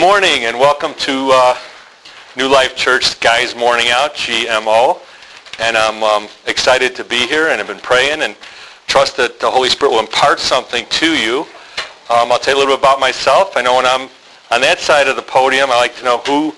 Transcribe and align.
morning 0.00 0.46
and 0.46 0.58
welcome 0.58 0.94
to 0.94 1.30
uh, 1.30 1.54
New 2.34 2.48
Life 2.48 2.74
Church 2.74 3.20
Guys 3.20 3.54
Morning 3.54 3.88
Out, 3.90 4.14
GMO. 4.14 4.98
And 5.60 5.76
I'm 5.76 6.02
um, 6.02 6.26
excited 6.46 6.96
to 6.96 7.04
be 7.04 7.26
here 7.26 7.48
and 7.48 7.60
I've 7.60 7.66
been 7.66 7.80
praying 7.80 8.22
and 8.22 8.34
trust 8.86 9.18
that 9.18 9.38
the 9.38 9.50
Holy 9.50 9.68
Spirit 9.68 9.92
will 9.92 10.00
impart 10.00 10.40
something 10.40 10.86
to 10.88 11.06
you. 11.06 11.40
Um, 12.08 12.32
I'll 12.32 12.38
tell 12.38 12.54
you 12.54 12.58
a 12.58 12.60
little 12.60 12.76
bit 12.76 12.80
about 12.80 12.98
myself. 12.98 13.58
I 13.58 13.60
know 13.60 13.76
when 13.76 13.84
I'm 13.84 14.08
on 14.50 14.62
that 14.62 14.78
side 14.78 15.06
of 15.06 15.16
the 15.16 15.22
podium, 15.22 15.70
I 15.70 15.76
like 15.76 15.94
to 15.96 16.04
know 16.04 16.16
who 16.24 16.54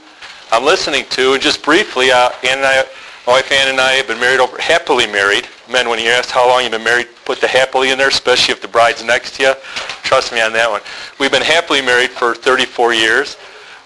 I'm 0.53 0.65
listening 0.65 1.05
to. 1.11 1.33
And 1.33 1.43
just 1.43 1.65
briefly, 1.65 2.13
uh, 2.13 2.31
Ann 2.45 2.59
and 2.59 2.67
I, 2.67 2.85
my 3.27 3.33
wife 3.33 3.51
Ann 3.51 3.71
and 3.71 3.81
I 3.81 3.95
have 3.95 4.07
been 4.07 4.21
married 4.21 4.39
over, 4.39 4.57
happily 4.59 5.09
married. 5.09 5.49
Men, 5.69 5.89
when 5.89 5.99
you 5.99 6.11
ask 6.11 6.31
how 6.31 6.47
long 6.47 6.63
you've 6.63 6.71
been 6.71 6.85
married, 6.85 7.09
put 7.25 7.41
the 7.41 7.49
happily 7.49 7.91
in 7.91 7.99
there, 7.99 8.09
especially 8.09 8.53
if 8.53 8.61
the 8.61 8.69
bride's 8.69 9.05
next 9.05 9.37
to 9.37 9.43
you. 9.43 9.55
Trust 10.03 10.33
me 10.33 10.41
on 10.41 10.53
that 10.53 10.71
one. 10.71 10.81
We've 11.19 11.31
been 11.31 11.43
happily 11.43 11.81
married 11.81 12.11
for 12.11 12.35
34 12.35 12.95
years. 12.95 13.37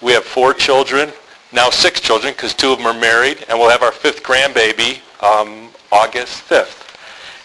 We 0.03 0.13
have 0.13 0.25
four 0.25 0.53
children, 0.55 1.11
now 1.53 1.71
six 1.71 2.01
children 2.01 2.33
because 2.33 2.55
two 2.55 2.73
of 2.73 2.79
them 2.79 2.87
are 2.87 2.99
married, 2.99 3.45
and 3.49 3.59
we'll 3.59 3.71
have 3.71 3.83
our 3.83 3.93
fifth 3.93 4.23
grandbaby 4.23 5.01
um, 5.23 5.71
August 5.91 6.49
5th. 6.49 6.83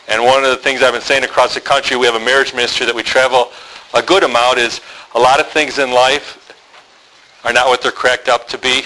And 0.08 0.24
one 0.24 0.44
of 0.44 0.50
the 0.50 0.58
things 0.58 0.82
I've 0.82 0.94
been 0.94 1.02
saying 1.02 1.24
across 1.24 1.54
the 1.54 1.62
country, 1.62 1.96
we 1.96 2.06
have 2.06 2.16
a 2.16 2.26
marriage 2.26 2.54
ministry 2.54 2.86
that 2.86 2.96
we 2.96 3.04
travel 3.04 3.52
a 3.94 4.02
good 4.02 4.24
amount, 4.24 4.58
is 4.58 4.82
a 5.16 5.20
lot 5.20 5.40
of 5.40 5.48
things 5.48 5.80
in 5.80 5.92
life 5.92 6.38
are 7.44 7.54
not 7.54 7.68
what 7.68 7.82
they're 7.82 7.92
cracked 7.92 8.28
up 8.30 8.48
to 8.50 8.58
be. 8.58 8.84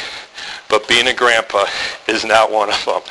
But 0.70 0.88
being 0.88 1.08
a 1.08 1.14
grandpa 1.14 1.66
is 2.08 2.26
not 2.26 2.52
one 2.52 2.70
of 2.70 2.86
them. 2.86 3.02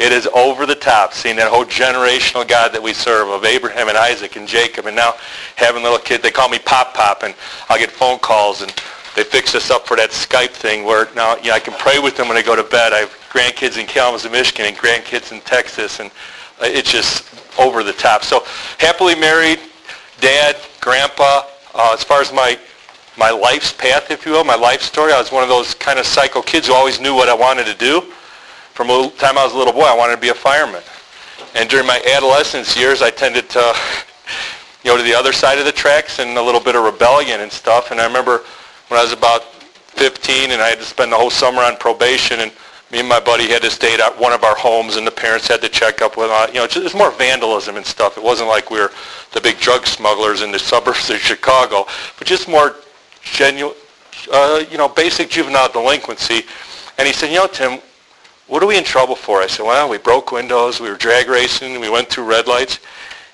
It 0.00 0.12
is 0.12 0.26
over 0.34 0.66
the 0.66 0.74
top, 0.74 1.12
seeing 1.12 1.36
that 1.36 1.50
whole 1.50 1.64
generational 1.64 2.46
God 2.46 2.72
that 2.72 2.82
we 2.82 2.92
serve 2.92 3.28
of 3.28 3.44
Abraham 3.44 3.88
and 3.88 3.96
Isaac 3.96 4.36
and 4.36 4.48
Jacob, 4.48 4.86
and 4.86 4.96
now 4.96 5.14
having 5.56 5.82
little 5.82 5.98
kids. 5.98 6.22
They 6.22 6.30
call 6.30 6.48
me 6.48 6.58
Pop 6.58 6.94
Pop, 6.94 7.22
and 7.22 7.34
I'll 7.68 7.78
get 7.78 7.90
phone 7.90 8.18
calls, 8.18 8.62
and 8.62 8.70
they 9.14 9.24
fix 9.24 9.54
us 9.54 9.70
up 9.70 9.86
for 9.86 9.96
that 9.96 10.10
Skype 10.10 10.50
thing 10.50 10.84
where 10.84 11.08
now 11.14 11.36
you 11.36 11.50
know, 11.50 11.54
I 11.54 11.60
can 11.60 11.74
pray 11.74 11.98
with 12.00 12.16
them 12.16 12.28
when 12.28 12.36
I 12.36 12.42
go 12.42 12.56
to 12.56 12.64
bed. 12.64 12.92
I 12.92 12.98
have 12.98 13.10
grandkids 13.30 13.78
in 13.78 13.86
Kalamazoo, 13.86 14.30
Michigan, 14.30 14.66
and 14.66 14.76
grandkids 14.76 15.32
in 15.32 15.40
Texas, 15.42 16.00
and 16.00 16.10
it's 16.60 16.90
just 16.90 17.24
over 17.58 17.82
the 17.82 17.92
top. 17.92 18.24
So 18.24 18.44
happily 18.78 19.14
married, 19.14 19.60
dad, 20.20 20.56
grandpa. 20.80 21.42
Uh, 21.74 21.92
as 21.92 22.04
far 22.04 22.20
as 22.20 22.32
my 22.32 22.58
my 23.16 23.30
life's 23.30 23.72
path, 23.72 24.10
if 24.10 24.26
you 24.26 24.32
will, 24.32 24.44
my 24.44 24.56
life 24.56 24.82
story. 24.82 25.12
I 25.12 25.18
was 25.18 25.30
one 25.30 25.42
of 25.42 25.48
those 25.48 25.74
kind 25.74 25.98
of 25.98 26.06
psycho 26.06 26.42
kids 26.42 26.66
who 26.66 26.74
always 26.74 27.00
knew 27.00 27.14
what 27.14 27.28
I 27.28 27.34
wanted 27.34 27.66
to 27.66 27.74
do. 27.74 28.00
From 28.72 28.88
the 28.88 29.12
time 29.18 29.38
I 29.38 29.44
was 29.44 29.52
a 29.52 29.56
little 29.56 29.72
boy, 29.72 29.84
I 29.84 29.96
wanted 29.96 30.16
to 30.16 30.20
be 30.20 30.30
a 30.30 30.34
fireman. 30.34 30.82
And 31.54 31.68
during 31.68 31.86
my 31.86 32.02
adolescence 32.16 32.76
years, 32.76 33.02
I 33.02 33.10
tended 33.10 33.48
to, 33.50 33.60
you 34.84 34.90
know, 34.90 34.96
to 34.96 35.02
the 35.02 35.14
other 35.14 35.32
side 35.32 35.58
of 35.58 35.64
the 35.64 35.72
tracks 35.72 36.18
and 36.18 36.36
a 36.36 36.42
little 36.42 36.60
bit 36.60 36.74
of 36.74 36.84
rebellion 36.84 37.40
and 37.40 37.52
stuff. 37.52 37.92
And 37.92 38.00
I 38.00 38.06
remember 38.06 38.42
when 38.88 38.98
I 38.98 39.04
was 39.04 39.12
about 39.12 39.44
15 39.94 40.50
and 40.50 40.60
I 40.60 40.70
had 40.70 40.78
to 40.78 40.84
spend 40.84 41.12
the 41.12 41.16
whole 41.16 41.30
summer 41.30 41.62
on 41.62 41.76
probation 41.76 42.40
and 42.40 42.50
me 42.90 43.00
and 43.00 43.08
my 43.08 43.20
buddy 43.20 43.48
had 43.48 43.62
to 43.62 43.70
stay 43.70 43.94
at 43.94 44.18
one 44.20 44.32
of 44.32 44.44
our 44.44 44.54
homes 44.54 44.96
and 44.96 45.06
the 45.06 45.10
parents 45.10 45.48
had 45.48 45.60
to 45.62 45.68
check 45.68 46.02
up 46.02 46.16
with, 46.16 46.30
uh, 46.30 46.46
you 46.48 46.54
know, 46.54 46.64
it's 46.64 46.94
more 46.94 47.10
vandalism 47.12 47.76
and 47.76 47.86
stuff. 47.86 48.16
It 48.16 48.22
wasn't 48.22 48.48
like 48.48 48.70
we 48.70 48.78
were 48.78 48.92
the 49.32 49.40
big 49.40 49.58
drug 49.58 49.86
smugglers 49.86 50.42
in 50.42 50.52
the 50.52 50.58
suburbs 50.58 51.10
of 51.10 51.18
Chicago, 51.18 51.86
but 52.18 52.26
just 52.26 52.48
more 52.48 52.76
genuine, 53.24 53.74
uh, 54.32 54.62
you 54.70 54.78
know, 54.78 54.88
basic 54.88 55.28
juvenile 55.30 55.68
delinquency. 55.68 56.42
And 56.98 57.06
he 57.06 57.12
said, 57.12 57.30
you 57.30 57.36
know, 57.36 57.46
Tim, 57.46 57.80
what 58.46 58.62
are 58.62 58.66
we 58.66 58.76
in 58.76 58.84
trouble 58.84 59.16
for? 59.16 59.40
I 59.40 59.46
said, 59.46 59.64
well, 59.64 59.88
we 59.88 59.98
broke 59.98 60.30
windows, 60.30 60.80
we 60.80 60.88
were 60.88 60.96
drag 60.96 61.28
racing, 61.28 61.80
we 61.80 61.88
went 61.88 62.08
through 62.08 62.24
red 62.24 62.46
lights. 62.46 62.78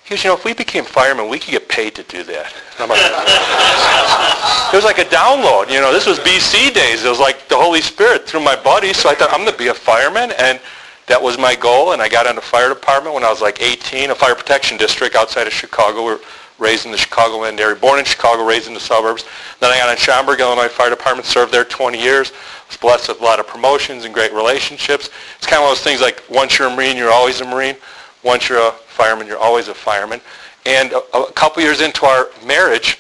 He 0.05 0.11
goes, 0.11 0.25
you 0.25 0.31
know, 0.31 0.37
if 0.37 0.45
we 0.45 0.55
became 0.55 0.85
firemen, 0.85 1.29
we 1.29 1.39
could 1.39 1.51
get 1.51 1.69
paid 1.69 1.95
to 1.97 2.03
do 2.05 2.23
that. 2.25 2.53
Like, 2.81 2.91
it 4.73 4.77
was 4.77 4.85
like 4.85 4.99
a 4.99 5.05
download. 5.05 5.71
You 5.71 5.81
know, 5.81 5.93
this 5.93 6.07
was 6.07 6.19
BC 6.19 6.75
days. 6.75 7.05
It 7.05 7.09
was 7.09 7.21
like 7.21 7.49
the 7.49 7.57
Holy 7.57 7.81
Spirit 7.81 8.27
through 8.27 8.41
my 8.41 8.57
buddy. 8.57 8.93
So 8.93 9.09
I 9.09 9.15
thought, 9.15 9.31
I'm 9.31 9.41
going 9.41 9.53
to 9.53 9.59
be 9.59 9.69
a 9.69 9.75
fireman. 9.75 10.33
And 10.39 10.59
that 11.07 11.23
was 11.23 11.39
my 11.39 11.55
goal. 11.55 11.93
And 11.93 12.03
I 12.03 12.09
got 12.09 12.27
into 12.27 12.41
the 12.41 12.47
fire 12.47 12.69
department 12.69 13.15
when 13.15 13.23
I 13.23 13.31
was 13.31 13.41
like 13.41 13.63
18, 13.63 14.11
a 14.11 14.15
fire 14.15 14.35
protection 14.35 14.79
district 14.79 15.15
outside 15.15 15.47
of 15.47 15.53
Chicago. 15.53 16.05
We 16.05 16.17
raised 16.61 16.85
in 16.85 16.93
the 16.93 16.99
Chicagoland 16.99 17.59
area, 17.59 17.75
born 17.75 17.99
in 17.99 18.05
Chicago, 18.05 18.45
raised 18.45 18.69
in 18.69 18.75
the 18.75 18.81
suburbs. 18.81 19.25
Then 19.59 19.73
I 19.73 19.79
got 19.79 19.89
on 19.89 19.97
Schaumburg, 19.97 20.41
Illinois 20.41 20.69
Fire 20.69 20.91
Department, 20.91 21.27
served 21.27 21.53
there 21.53 21.65
20 21.65 22.01
years. 22.01 22.33
Was 22.69 22.77
blessed 22.77 23.09
with 23.09 23.21
a 23.21 23.25
lot 23.25 23.41
of 23.41 23.49
promotions 23.49 24.05
and 24.05 24.15
great 24.15 24.33
relationships. 24.33 25.11
It's 25.39 25.47
kind 25.47 25.61
of 25.61 25.65
one 25.65 25.73
of 25.73 25.79
those 25.79 25.85
things 25.85 26.01
like 26.01 26.23
once 26.31 26.59
you're 26.59 26.69
a 26.69 26.77
Marine, 26.77 26.97
you're 26.97 27.11
always 27.11 27.41
a 27.41 27.45
Marine. 27.45 27.77
Once 28.23 28.49
you're 28.49 28.61
a 28.61 28.73
fireman, 28.87 29.27
you're 29.27 29.39
always 29.39 29.69
a 29.69 29.75
fireman. 29.75 30.21
And 30.67 30.93
a, 30.93 31.17
a 31.17 31.33
couple 31.33 31.63
years 31.63 31.81
into 31.81 32.05
our 32.05 32.29
marriage, 32.45 32.99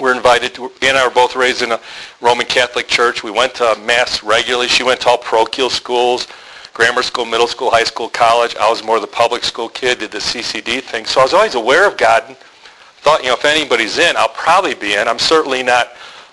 we're 0.00 0.14
invited 0.14 0.54
to, 0.54 0.70
and 0.82 0.96
I 0.96 1.06
were 1.06 1.12
both 1.12 1.34
raised 1.34 1.62
in 1.62 1.72
a 1.72 1.80
Roman 2.20 2.46
Catholic 2.46 2.86
church. 2.86 3.22
We 3.22 3.30
went 3.30 3.54
to 3.56 3.76
Mass 3.84 4.22
regularly. 4.22 4.68
She 4.68 4.82
went 4.82 5.00
to 5.00 5.08
all 5.08 5.18
parochial 5.18 5.70
schools, 5.70 6.28
grammar 6.74 7.02
school, 7.02 7.24
middle 7.24 7.46
school, 7.46 7.70
high 7.70 7.84
school, 7.84 8.08
college. 8.08 8.56
I 8.56 8.68
was 8.68 8.84
more 8.84 9.00
the 9.00 9.06
public 9.06 9.42
school 9.42 9.68
kid, 9.68 9.98
did 9.98 10.10
the 10.10 10.18
CCD 10.18 10.82
thing. 10.82 11.06
So 11.06 11.20
I 11.20 11.24
was 11.24 11.34
always 11.34 11.54
aware 11.54 11.88
of 11.88 11.96
God 11.96 12.36
thought, 13.02 13.22
you 13.22 13.28
know, 13.28 13.34
if 13.34 13.44
anybody's 13.44 13.98
in, 13.98 14.16
I'll 14.16 14.28
probably 14.28 14.74
be 14.74 14.94
in. 14.94 15.08
I'm 15.08 15.18
certainly 15.18 15.62
not 15.62 15.90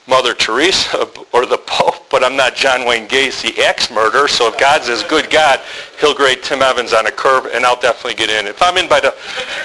Mother 0.08 0.36
Teresa 0.36 1.10
or 1.34 1.46
the 1.46 1.58
Pope, 1.58 2.10
but 2.10 2.24
I'm 2.24 2.36
not 2.36 2.56
John 2.56 2.86
Wayne 2.86 3.08
Gacy, 3.08 3.58
ex-murderer. 3.58 4.28
So 4.28 4.48
if 4.48 4.60
God's 4.60 4.88
as 4.88 5.04
good 5.04 5.32
God, 5.32 5.60
he'll 6.00 6.14
grade 6.14 6.44
Tim 6.44 6.62
Evans 6.62 6.94
on 6.94 7.08
a 7.08 7.12
curve, 7.12 7.48
and 7.54 7.66
I'll 7.66 7.80
definitely 7.80 8.16
get 8.16 8.30
in. 8.30 8.48
If 8.48 8.62
I'm 8.62 8.78
in 8.78 8.88
by 8.88 9.00
the, 9.00 9.16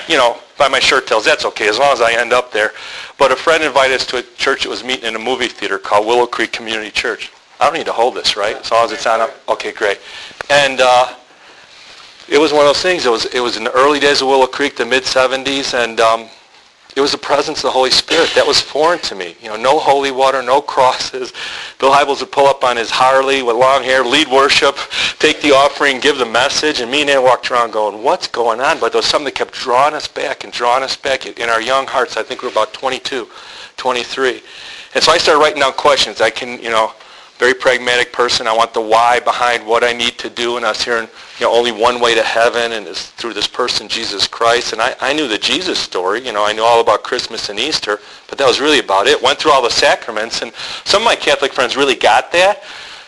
you 0.09 0.16
know, 0.16 0.38
by 0.56 0.69
my 0.69 0.81
shirt 0.81 1.06
tails, 1.06 1.26
that's 1.26 1.44
okay, 1.44 1.69
as 1.69 1.78
long 1.78 1.92
as 1.92 2.00
I 2.00 2.12
end 2.12 2.32
up 2.32 2.53
there. 2.53 2.72
But 3.19 3.32
a 3.32 3.36
friend 3.36 3.62
invited 3.62 3.97
us 3.97 4.06
to 4.06 4.19
a 4.19 4.22
church 4.22 4.62
that 4.62 4.71
was 4.71 4.82
meeting 4.82 5.04
in 5.04 5.15
a 5.15 5.19
movie 5.19 5.48
theater 5.48 5.78
called 5.78 6.06
Willow 6.06 6.26
Creek 6.26 6.53
Community 6.53 6.91
Church. 6.91 7.31
I 7.60 7.66
don't 7.66 7.75
need 7.75 7.86
to 7.86 7.92
hold 7.92 8.15
this, 8.15 8.36
right? 8.36 8.56
As 8.56 8.71
long 8.71 8.84
as 8.84 8.92
it's 8.92 9.06
on. 9.06 9.28
Okay, 9.48 9.72
great. 9.72 10.00
And 10.50 10.81
uh, 10.81 11.15
it 12.28 12.38
was 12.38 12.53
one 12.53 12.62
of 12.62 12.69
those 12.69 12.82
things. 12.82 13.06
It 13.06 13.10
was 13.10 13.26
it 13.26 13.41
was 13.41 13.56
in 13.56 13.65
the 13.65 13.72
early 13.72 14.00
days 14.00 14.22
of 14.22 14.28
Willow 14.28 14.47
Creek, 14.47 14.76
the 14.76 14.84
mid 14.84 15.04
70s, 15.04 15.75
and 15.75 16.00
um, 16.00 16.28
it 16.97 17.00
was 17.00 17.10
the 17.10 17.19
presence 17.19 17.59
of 17.59 17.65
the 17.65 17.71
Holy 17.71 17.91
Spirit. 17.91 18.31
That 18.34 18.47
was 18.47 18.60
foreign 18.60 19.00
to 19.00 19.16
me. 19.16 19.34
You 19.43 19.49
know, 19.49 19.56
no 19.56 19.78
holy 19.81 20.12
water, 20.12 20.43
no 20.43 20.60
crosses. 20.60 21.32
Bill 21.81 21.91
Hybels 21.91 22.21
would 22.21 22.31
pull 22.31 22.47
up 22.47 22.62
on 22.62 22.77
his 22.77 22.91
Harley 22.91 23.43
with 23.43 23.56
long 23.56 23.82
hair, 23.82 24.05
lead 24.05 24.28
worship, 24.28 24.77
take 25.19 25.41
the 25.41 25.50
offering, 25.50 25.99
give 25.99 26.19
the 26.19 26.27
message, 26.27 26.81
and 26.81 26.91
me 26.91 27.00
and 27.00 27.10
Ann 27.10 27.25
walked 27.25 27.50
around 27.50 27.72
going, 27.72 28.03
what's 28.03 28.28
going 28.28 28.60
on? 28.60 28.78
But 28.78 28.93
there 28.93 29.00
was 29.00 29.06
something 29.06 29.25
that 29.25 29.34
kept 29.34 29.54
drawing 29.54 29.94
us 29.94 30.06
back 30.06 30.44
and 30.44 30.53
drawing 30.53 30.84
us 30.84 30.97
back. 30.97 31.27
In 31.27 31.49
our 31.49 31.60
young 31.60 31.87
hearts, 31.87 32.16
I 32.16 32.22
think 32.22 32.43
we 32.43 32.49
were 32.49 32.53
about 32.53 32.72
22, 32.72 33.28
23. 33.77 34.41
And 34.94 35.03
so 35.03 35.10
I 35.10 35.19
started 35.19 35.41
writing 35.41 35.60
down 35.60 35.72
questions. 35.72 36.21
I 36.21 36.31
can, 36.31 36.62
you 36.62 36.71
know, 36.71 36.93
very 37.39 37.55
pragmatic 37.55 38.12
person. 38.12 38.47
I 38.47 38.56
want 38.56 38.72
the 38.72 38.81
why 38.81 39.19
behind 39.21 39.67
what 39.67 39.83
I 39.83 39.93
need 39.93 40.19
to 40.19 40.31
do. 40.31 40.56
And 40.56 40.65
I 40.65 40.69
was 40.69 40.83
hearing, 40.83 41.09
you 41.39 41.47
know, 41.47 41.53
only 41.53 41.72
one 41.72 42.00
way 42.00 42.15
to 42.15 42.22
heaven 42.22 42.72
and 42.72 42.87
is 42.87 43.09
through 43.11 43.34
this 43.34 43.49
person, 43.49 43.89
Jesus 43.89 44.28
Christ. 44.28 44.72
And 44.72 44.81
I, 44.81 44.95
I 45.00 45.12
knew 45.12 45.27
the 45.27 45.39
Jesus 45.39 45.78
story. 45.78 46.25
You 46.25 46.33
know, 46.33 46.45
I 46.45 46.53
knew 46.53 46.62
all 46.62 46.81
about 46.81 47.03
Christmas 47.03 47.49
and 47.49 47.59
Easter, 47.59 47.99
but 48.28 48.39
that 48.39 48.47
was 48.47 48.61
really 48.61 48.78
about 48.78 49.09
it. 49.09 49.21
Went 49.21 49.39
through 49.41 49.50
all 49.50 49.62
the 49.62 49.71
sacraments. 49.71 50.43
And 50.43 50.53
some 50.84 51.03
of 51.03 51.06
my 51.06 51.17
Catholic 51.17 51.53
friends 51.53 51.77
really 51.77 51.97
got 51.97 52.31
that. 52.33 52.62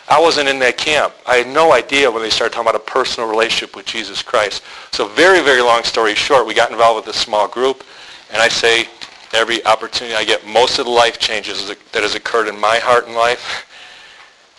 I 0.09 0.19
wasn't 0.19 0.49
in 0.49 0.59
that 0.59 0.77
camp. 0.77 1.13
I 1.25 1.37
had 1.37 1.47
no 1.47 1.73
idea 1.73 2.09
when 2.11 2.21
they 2.21 2.29
started 2.29 2.53
talking 2.53 2.69
about 2.69 2.81
a 2.81 2.91
personal 2.91 3.29
relationship 3.29 3.75
with 3.75 3.85
Jesus 3.85 4.21
Christ. 4.21 4.63
So 4.91 5.07
very, 5.07 5.41
very 5.41 5.61
long 5.61 5.83
story 5.83 6.15
short, 6.15 6.45
we 6.45 6.53
got 6.53 6.71
involved 6.71 7.05
with 7.05 7.15
a 7.15 7.17
small 7.17 7.47
group. 7.47 7.83
And 8.31 8.41
I 8.41 8.49
say 8.49 8.87
every 9.33 9.65
opportunity 9.65 10.15
I 10.15 10.25
get, 10.25 10.45
most 10.45 10.79
of 10.79 10.85
the 10.85 10.91
life 10.91 11.17
changes 11.17 11.67
that 11.67 12.03
has 12.03 12.15
occurred 12.15 12.47
in 12.47 12.59
my 12.59 12.77
heart 12.79 13.07
and 13.07 13.15
life 13.15 13.66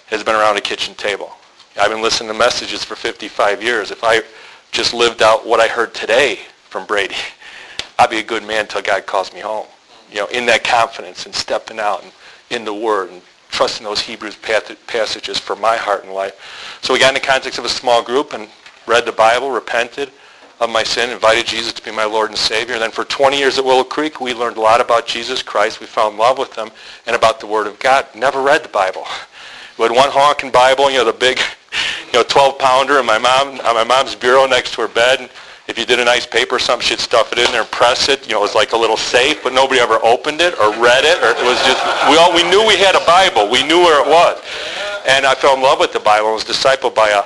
has 0.09 0.25
been 0.25 0.35
around 0.35 0.57
a 0.57 0.61
kitchen 0.61 0.95
table. 0.95 1.33
I've 1.81 1.91
been 1.91 2.03
listening 2.03 2.33
to 2.33 2.39
messages 2.39 2.83
for 2.85 2.97
55 2.97 3.63
years. 3.63 3.91
If 3.91 4.03
I 4.03 4.23
just 4.73 4.93
lived 4.93 5.23
out 5.23 5.47
what 5.47 5.61
I 5.61 5.69
heard 5.69 5.95
today 5.95 6.41
from 6.69 6.87
Brady, 6.87 7.15
I'd 7.99 8.11
be 8.11 8.19
a 8.19 8.23
good 8.23 8.45
man 8.45 8.63
until 8.63 8.83
God 8.83 9.07
calls 9.07 9.33
me 9.33 9.41
home. 9.41 9.67
You 10.11 10.21
know, 10.21 10.27
in 10.29 10.47
that 10.47 10.65
confidence 10.65 11.27
and 11.27 11.35
stepping 11.35 11.79
out 11.79 12.03
and 12.03 12.13
in 12.51 12.65
the 12.65 12.73
Word 12.73 13.11
and 13.11 13.21
trusting 13.51 13.85
those 13.85 14.01
Hebrews 14.01 14.37
passages 14.37 15.39
for 15.39 15.57
my 15.57 15.77
heart 15.77 16.05
and 16.05 16.13
life. 16.13 16.79
So 16.83 16.93
we 16.93 17.01
got 17.01 17.09
in 17.09 17.15
the 17.15 17.21
context 17.21 17.59
of 17.59 17.65
a 17.65 17.69
small 17.69 18.03
group 18.03 18.33
and 18.33 18.49
read 18.87 19.05
the 19.05 19.13
Bible, 19.13 19.51
repented 19.51 20.11
of 20.61 20.71
my 20.71 20.83
sin, 20.83 21.11
invited 21.11 21.47
Jesus 21.47 21.73
to 21.75 21.83
be 21.83 21.91
my 21.91 22.05
Lord 22.05 22.31
and 22.31 22.39
Savior. 22.39 22.75
And 22.75 22.83
then 22.83 22.91
for 22.91 23.05
20 23.05 23.39
years 23.39 23.59
at 23.59 23.65
Willow 23.65 23.85
Creek, 23.85 24.21
we 24.21 24.35
learned 24.35 24.57
a 24.57 24.61
lot 24.61 24.81
about 24.81 25.07
Jesus 25.07 25.43
Christ. 25.43 25.81
We 25.81 25.87
fell 25.87 26.11
in 26.11 26.17
love 26.17 26.39
with 26.39 26.55
him 26.55 26.71
and 27.07 27.15
about 27.15 27.41
the 27.41 27.47
Word 27.47 27.67
of 27.67 27.79
God. 27.79 28.07
Never 28.15 28.43
read 28.43 28.65
the 28.65 28.69
Bible. 28.69 29.07
We 29.79 29.85
had 29.85 29.93
one 29.93 30.11
honking 30.11 30.51
Bible, 30.51 30.91
you 30.91 30.99
know, 30.99 31.05
the 31.05 31.13
big, 31.13 31.39
you 32.07 32.19
know, 32.19 32.25
12 32.25 32.59
pounder, 32.59 32.99
and 32.99 33.07
my 33.07 33.19
mom 33.19 33.61
on 33.61 33.75
my 33.75 33.85
mom's 33.85 34.17
bureau 34.17 34.47
next 34.47 34.75
to 34.75 34.83
her 34.83 34.89
bed. 34.89 35.31
If 35.69 35.79
you 35.79 35.85
did 35.85 36.01
a 36.01 36.05
nice 36.05 36.27
paper 36.27 36.57
or 36.57 36.59
something, 36.59 36.85
she'd 36.85 36.99
stuff 36.99 37.31
it 37.31 37.39
in 37.39 37.47
there 37.53 37.61
and 37.61 37.71
press 37.71 38.09
it. 38.09 38.27
You 38.27 38.33
know, 38.33 38.41
it 38.41 38.51
was 38.51 38.55
like 38.55 38.73
a 38.73 38.77
little 38.77 38.97
safe, 38.97 39.43
but 39.45 39.53
nobody 39.53 39.81
ever 39.81 40.01
opened 40.03 40.41
it 40.41 40.59
or 40.59 40.73
read 40.83 41.05
it, 41.05 41.23
or 41.23 41.31
it 41.31 41.45
was 41.45 41.63
just 41.63 41.79
we 42.11 42.17
all 42.17 42.35
we 42.35 42.43
knew 42.51 42.67
we 42.67 42.77
had 42.77 42.97
a 42.97 43.05
Bible. 43.07 43.49
We 43.49 43.63
knew 43.63 43.79
where 43.79 44.03
it 44.03 44.09
was, 44.09 44.43
and 45.07 45.25
I 45.25 45.35
fell 45.35 45.55
in 45.55 45.63
love 45.63 45.79
with 45.79 45.93
the 45.93 46.01
Bible. 46.01 46.29
I 46.29 46.33
was 46.33 46.45
discipled 46.45 46.95
by 46.95 47.11
a 47.11 47.23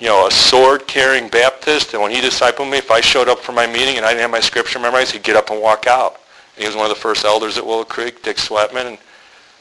you 0.00 0.06
know, 0.06 0.26
a 0.26 0.30
sword-carrying 0.30 1.28
Baptist, 1.28 1.92
and 1.92 2.02
when 2.02 2.10
he 2.10 2.22
discipled 2.22 2.70
me, 2.70 2.78
if 2.78 2.90
I 2.90 3.02
showed 3.02 3.28
up 3.28 3.38
for 3.38 3.52
my 3.52 3.66
meeting 3.66 3.98
and 3.98 4.06
I 4.06 4.08
didn't 4.08 4.22
have 4.22 4.30
my 4.30 4.40
scripture 4.40 4.78
memorized, 4.78 5.12
he'd 5.12 5.22
get 5.22 5.36
up 5.36 5.50
and 5.50 5.60
walk 5.60 5.86
out. 5.86 6.18
And 6.56 6.62
he 6.62 6.66
was 6.66 6.74
one 6.74 6.86
of 6.86 6.96
the 6.96 7.00
first 7.00 7.26
elders 7.26 7.58
at 7.58 7.66
Willow 7.66 7.84
Creek, 7.84 8.22
Dick 8.22 8.38
Sweatman, 8.38 8.86
and 8.86 8.98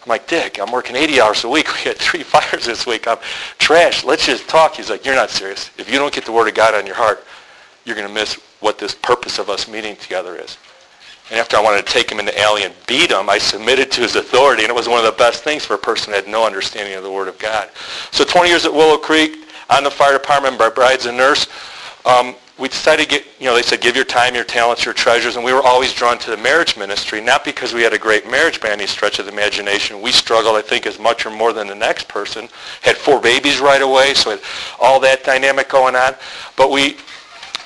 I'm 0.02 0.10
like, 0.10 0.28
Dick, 0.28 0.60
I'm 0.60 0.72
working 0.72 0.96
80 0.96 1.22
hours 1.22 1.44
a 1.44 1.50
week. 1.50 1.68
We 1.74 1.82
had 1.82 1.98
three 1.98 2.24
fires 2.24 2.66
this 2.66 2.86
week. 2.86 3.08
I'm 3.08 3.18
trash. 3.58 4.04
Let's 4.04 4.26
just 4.26 4.48
talk. 4.48 4.76
He's 4.76 4.90
like, 4.90 5.06
you're 5.06 5.16
not 5.16 5.30
serious. 5.30 5.70
If 5.78 5.92
you 5.92 6.00
don't 6.00 6.14
get 6.14 6.26
the 6.26 6.32
Word 6.32 6.48
of 6.48 6.56
God 6.56 6.74
on 6.74 6.86
your 6.86 6.96
heart, 6.96 7.26
you're 7.86 7.96
going 7.96 8.08
to 8.08 8.14
miss 8.14 8.36
what 8.60 8.78
this 8.78 8.94
purpose 8.94 9.40
of 9.40 9.50
us 9.50 9.68
meeting 9.68 9.96
together 9.96 10.36
is. 10.36 10.58
And 11.30 11.40
after 11.40 11.58
I 11.58 11.62
wanted 11.62 11.86
to 11.86 11.94
take 11.94 12.12
him 12.12 12.20
into 12.20 12.38
alley 12.40 12.64
and 12.64 12.74
beat 12.88 13.12
him, 13.12 13.30
I 13.30 13.38
submitted 13.38 13.92
to 13.92 14.02
his 14.02 14.16
authority, 14.16 14.64
and 14.64 14.72
it 14.72 14.76
was 14.76 14.88
one 14.88 14.98
of 14.98 15.06
the 15.06 15.18
best 15.18 15.44
things 15.44 15.64
for 15.64 15.76
a 15.76 15.78
person 15.78 16.12
that 16.12 16.26
had 16.26 16.32
no 16.32 16.46
understanding 16.46 16.96
of 16.96 17.04
the 17.04 17.12
Word 17.12 17.28
of 17.28 17.38
God. 17.38 17.70
So 18.12 18.24
20 18.26 18.50
years 18.50 18.66
at 18.66 18.74
Willow 18.74 18.98
Creek, 18.98 19.46
on 19.70 19.84
the 19.84 19.92
fire 19.92 20.14
department, 20.14 20.58
my 20.58 20.70
bride's 20.70 21.06
a 21.06 21.12
nurse. 21.12 21.48
Um, 22.06 22.36
we 22.60 22.68
decided 22.68 23.04
to 23.04 23.10
get, 23.10 23.26
you 23.40 23.46
know, 23.46 23.56
they 23.56 23.62
said, 23.62 23.80
give 23.80 23.96
your 23.96 24.06
time, 24.06 24.36
your 24.36 24.44
talents, 24.44 24.84
your 24.84 24.94
treasures, 24.94 25.38
and 25.38 25.46
we 25.46 25.54
were 25.54 25.62
always 25.62 25.94
drawn 25.94 26.18
to 26.20 26.30
the 26.30 26.38
marriage 26.38 26.76
ministry, 26.76 27.22
not 27.22 27.46
because 27.46 27.74
we 27.74 27.82
had 27.82 27.94
a 27.94 27.98
great 27.98 28.30
marriage 28.30 28.60
by 28.60 28.70
any 28.70 28.86
stretch 28.86 29.18
of 29.18 29.26
the 29.26 29.32
imagination. 29.32 30.02
We 30.02 30.12
struggled, 30.12 30.58
I 30.58 30.62
think, 30.62 30.86
as 30.86 31.00
much 31.00 31.26
or 31.26 31.30
more 31.30 31.54
than 31.54 31.68
the 31.68 31.76
next 31.76 32.10
person. 32.10 32.50
Had 32.82 32.98
four 32.98 33.22
babies 33.22 33.60
right 33.60 33.82
away, 33.82 34.14
so 34.14 34.38
all 34.80 35.00
that 35.00 35.24
dynamic 35.24 35.70
going 35.70 35.96
on. 35.96 36.16
But 36.58 36.70
we 36.70 36.98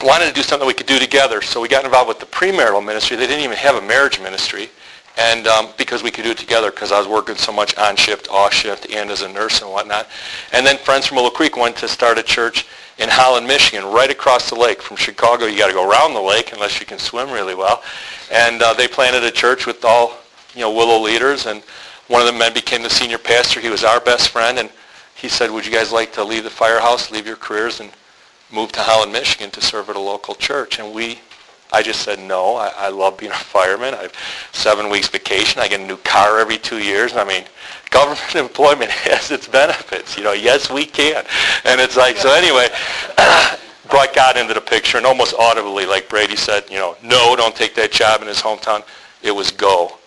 wanted 0.04 0.28
to 0.28 0.34
do 0.34 0.44
something 0.44 0.68
we 0.68 0.74
could 0.76 0.86
do 0.86 1.00
together, 1.00 1.42
so 1.42 1.60
we 1.60 1.68
got 1.68 1.86
involved 1.86 2.10
with 2.10 2.20
the 2.20 2.28
premarital 2.28 2.86
ministry. 2.86 3.18
They 3.18 3.26
didn't 3.26 3.44
even 3.44 3.58
have 3.58 3.76
a 3.76 3.82
marriage 3.82 4.20
ministry, 4.20 4.70
and 5.18 5.48
um, 5.48 5.70
because 5.78 6.04
we 6.04 6.12
could 6.12 6.24
do 6.24 6.32
it 6.32 6.38
together, 6.38 6.72
because 6.72 6.92
I 6.92 7.00
was 7.00 7.08
working 7.08 7.36
so 7.36 7.52
much 7.52 7.78
on 7.78 7.96
shift, 7.96 8.28
off 8.30 8.54
shift, 8.54 8.90
and 8.92 9.10
as 9.12 9.22
a 9.22 9.30
nurse 9.30 9.62
and 9.62 9.72
whatnot. 9.72 10.08
And 10.52 10.66
then 10.66 10.78
friends 10.78 11.06
from 11.06 11.18
Willow 11.18 11.30
Creek 11.30 11.56
went 11.58 11.76
to 11.78 11.88
start 11.88 12.18
a 12.18 12.24
church 12.24 12.66
in 12.98 13.10
Holland, 13.10 13.48
Michigan, 13.48 13.86
right 13.86 14.10
across 14.10 14.50
the 14.50 14.56
lake 14.56 14.82
from 14.82 14.98
Chicago. 14.98 15.46
You 15.46 15.58
got 15.58 15.68
to 15.68 15.74
go 15.74 15.90
around 15.90 16.14
the 16.14 16.22
lake 16.22 16.54
unless 16.54 16.80
you 16.80 16.86
can 16.86 17.00
swim 17.00 17.32
really 17.32 17.56
well. 17.56 17.84
And 18.32 18.62
uh, 18.62 18.74
they 18.74 18.88
planted 18.88 19.24
a 19.24 19.32
church 19.32 19.66
with 19.66 19.84
all 19.86 20.18
you 20.56 20.62
know 20.62 20.72
Willow 20.72 21.00
leaders, 21.00 21.46
and 21.46 21.62
one 22.08 22.22
of 22.22 22.28
the 22.28 22.38
men 22.38 22.54
became 22.54 22.84
the 22.84 22.90
senior 22.90 23.18
pastor. 23.18 23.60
He 23.60 23.70
was 23.70 23.84
our 23.84 24.00
best 24.00 24.30
friend, 24.30 24.60
and 24.60 24.70
he 25.16 25.30
said, 25.30 25.52
"Would 25.52 25.66
you 25.66 25.72
guys 25.72 25.92
like 25.92 26.14
to 26.14 26.24
leave 26.24 26.44
the 26.44 26.50
firehouse, 26.50 27.12
leave 27.12 27.28
your 27.28 27.36
careers, 27.36 27.80
and 27.80 27.92
move 28.54 28.72
to 28.74 28.82
Holland, 28.82 29.12
Michigan 29.12 29.50
to 29.52 29.62
serve 29.62 29.90
at 29.90 29.96
a 29.96 30.00
local 30.00 30.36
church. 30.36 30.80
And 30.80 30.94
we, 30.94 31.20
I 31.74 31.82
just 31.82 32.02
said 32.04 32.20
no. 32.20 32.56
I, 32.56 32.72
I 32.78 32.90
love 32.90 33.18
being 33.18 33.32
a 33.32 33.36
fireman. 33.54 33.96
I 33.96 34.04
have 34.04 34.14
seven 34.52 34.90
weeks 34.90 35.08
vacation. 35.08 35.60
I 35.60 35.68
get 35.68 35.82
a 35.82 35.86
new 35.86 35.98
car 35.98 36.40
every 36.40 36.58
two 36.60 36.78
years. 36.78 37.16
I 37.16 37.26
mean, 37.26 37.44
government 37.90 38.36
employment 38.36 38.92
has 39.10 39.32
its 39.32 39.48
benefits. 39.48 40.16
You 40.16 40.24
know, 40.24 40.34
yes, 40.34 40.70
we 40.72 40.86
can. 40.86 41.26
And 41.66 41.82
it's 41.82 41.98
like, 41.98 42.18
so 42.18 42.32
anyway, 42.34 42.70
brought 43.90 44.14
God 44.14 44.38
into 44.38 44.54
the 44.54 44.62
picture 44.62 44.98
and 44.98 45.06
almost 45.06 45.34
audibly, 45.38 45.86
like 45.86 46.08
Brady 46.08 46.36
said, 46.36 46.64
you 46.70 46.78
know, 46.78 46.96
no, 47.04 47.36
don't 47.36 47.56
take 47.56 47.74
that 47.76 47.92
job 47.92 48.22
in 48.22 48.28
his 48.28 48.40
hometown. 48.40 48.84
It 49.24 49.32
was 49.32 49.52
go. 49.52 49.98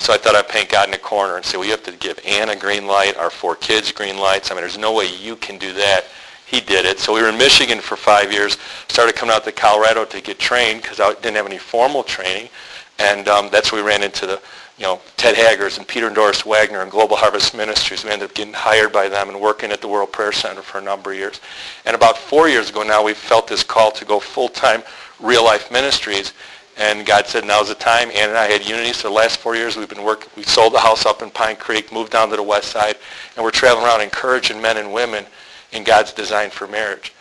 So 0.00 0.12
I 0.12 0.16
thought 0.16 0.34
I'd 0.34 0.48
paint 0.48 0.68
God 0.68 0.88
in 0.88 0.94
a 0.94 0.98
corner 0.98 1.36
and 1.36 1.44
say, 1.44 1.56
well, 1.56 1.64
you 1.64 1.70
have 1.70 1.84
to 1.84 1.92
give 1.92 2.18
Ann 2.26 2.48
a 2.48 2.56
green 2.56 2.88
light, 2.88 3.16
our 3.16 3.30
four 3.30 3.54
kids 3.54 3.92
green 3.92 4.18
lights. 4.18 4.50
I 4.50 4.54
mean, 4.54 4.62
there's 4.62 4.76
no 4.76 4.92
way 4.92 5.06
you 5.06 5.36
can 5.36 5.58
do 5.58 5.72
that 5.74 6.06
he 6.52 6.60
did 6.60 6.84
it. 6.84 7.00
So 7.00 7.14
we 7.14 7.22
were 7.22 7.30
in 7.30 7.38
Michigan 7.38 7.80
for 7.80 7.96
five 7.96 8.30
years, 8.30 8.58
started 8.88 9.16
coming 9.16 9.34
out 9.34 9.42
to 9.44 9.52
Colorado 9.52 10.04
to 10.04 10.20
get 10.20 10.38
trained 10.38 10.82
because 10.82 11.00
I 11.00 11.14
didn't 11.14 11.36
have 11.36 11.46
any 11.46 11.56
formal 11.56 12.02
training. 12.02 12.50
And 12.98 13.26
um, 13.26 13.48
that's 13.50 13.72
where 13.72 13.82
we 13.82 13.88
ran 13.88 14.02
into 14.02 14.26
the, 14.26 14.40
you 14.76 14.84
know, 14.84 15.00
Ted 15.16 15.34
Haggards 15.34 15.78
and 15.78 15.88
Peter 15.88 16.06
and 16.06 16.14
Doris 16.14 16.44
Wagner 16.44 16.82
and 16.82 16.90
Global 16.90 17.16
Harvest 17.16 17.56
Ministries. 17.56 18.04
We 18.04 18.10
ended 18.10 18.28
up 18.28 18.34
getting 18.34 18.52
hired 18.52 18.92
by 18.92 19.08
them 19.08 19.30
and 19.30 19.40
working 19.40 19.72
at 19.72 19.80
the 19.80 19.88
World 19.88 20.12
Prayer 20.12 20.30
Center 20.30 20.60
for 20.60 20.76
a 20.78 20.82
number 20.82 21.12
of 21.12 21.16
years. 21.16 21.40
And 21.86 21.96
about 21.96 22.18
four 22.18 22.50
years 22.50 22.68
ago 22.68 22.82
now, 22.82 23.02
we 23.02 23.14
felt 23.14 23.48
this 23.48 23.64
call 23.64 23.90
to 23.90 24.04
go 24.04 24.20
full-time 24.20 24.82
real-life 25.20 25.72
ministries. 25.72 26.34
And 26.76 27.06
God 27.06 27.26
said, 27.26 27.46
now's 27.46 27.68
the 27.68 27.74
time. 27.76 28.10
Ann 28.10 28.28
and 28.28 28.36
I 28.36 28.46
had 28.46 28.68
unity. 28.68 28.92
So 28.92 29.08
the 29.08 29.14
last 29.14 29.38
four 29.38 29.56
years, 29.56 29.76
we've 29.76 29.88
been 29.88 30.04
working. 30.04 30.30
We 30.36 30.42
sold 30.42 30.74
the 30.74 30.80
house 30.80 31.06
up 31.06 31.22
in 31.22 31.30
Pine 31.30 31.56
Creek, 31.56 31.92
moved 31.92 32.12
down 32.12 32.28
to 32.28 32.36
the 32.36 32.42
west 32.42 32.68
side, 32.68 32.96
and 33.36 33.44
we're 33.44 33.50
traveling 33.50 33.86
around 33.86 34.02
encouraging 34.02 34.60
men 34.60 34.76
and 34.76 34.92
women 34.92 35.24
in 35.72 35.84
God's 35.84 36.12
design 36.12 36.50
for 36.50 36.66
marriage. 36.66 37.12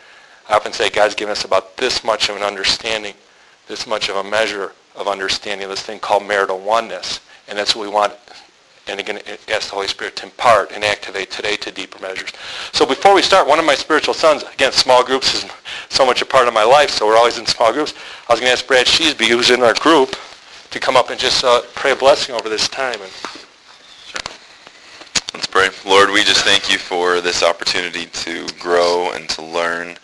I 0.50 0.56
often 0.56 0.74
say 0.74 0.90
God's 0.90 1.16
given 1.16 1.32
us 1.32 1.46
about 1.46 1.78
this 1.78 2.04
much 2.04 2.30
of 2.30 2.36
an 2.36 2.44
understanding, 2.44 3.14
this 3.68 3.88
much 3.88 4.10
of 4.10 4.18
a 4.18 4.24
measure 4.24 4.74
of 4.96 5.08
understanding 5.08 5.64
of 5.64 5.70
this 5.70 5.82
thing 5.82 6.00
called 6.00 6.26
marital 6.26 6.60
oneness. 6.60 7.22
And 7.48 7.58
that's 7.58 7.76
what 7.76 7.84
we 7.88 7.94
want, 7.94 8.14
and 8.88 9.00
again, 9.00 9.20
ask 9.50 9.70
the 9.70 9.76
Holy 9.76 9.88
Spirit 9.88 10.16
to 10.18 10.26
impart 10.26 10.72
and 10.72 10.84
activate 10.84 11.32
today 11.32 11.56
to 11.58 11.72
deeper 11.72 12.00
measures. 12.00 12.32
So 12.72 12.86
before 12.86 13.14
we 13.14 13.22
start, 13.22 13.48
one 13.48 13.60
of 13.60 13.66
my 13.66 13.76
spiritual 13.76 14.14
sons, 14.14 14.44
again, 14.44 14.72
small 14.72 15.04
groups 15.04 15.34
is 15.34 15.50
so 15.90 16.06
much 16.06 16.22
a 16.22 16.26
part 16.26 16.48
of 16.48 16.54
my 16.54 16.64
life, 16.64 16.90
so 16.90 17.06
we're 17.06 17.18
always 17.18 17.38
in 17.38 17.46
small 17.46 17.72
groups. 17.72 17.94
I 18.28 18.34
was 18.34 18.40
going 18.40 18.50
to 18.50 18.54
ask 18.54 18.68
Brad 18.68 18.88
Sheesby, 18.88 19.28
who's 19.28 19.50
in 19.50 19.64
our 19.64 19.74
group, 19.76 20.16
to 20.72 20.80
come 20.80 20.96
up 20.96 21.10
and 21.10 21.20
just 21.20 21.44
uh, 21.44 21.62
pray 21.76 21.92
a 21.92 21.96
blessing 21.96 22.34
over 22.34 22.50
this 22.50 22.68
time. 22.68 23.00
And 23.02 23.12
Let's 25.34 25.48
pray. 25.48 25.70
Lord, 25.86 26.10
we 26.10 26.26
just 26.26 26.44
thank 26.44 26.70
you 26.70 26.78
for 26.78 27.22
this 27.22 27.42
opportunity 27.42 28.06
to 28.06 28.46
grow 28.60 29.14
and 29.14 29.30
to 29.30 29.42
learn 29.42 29.96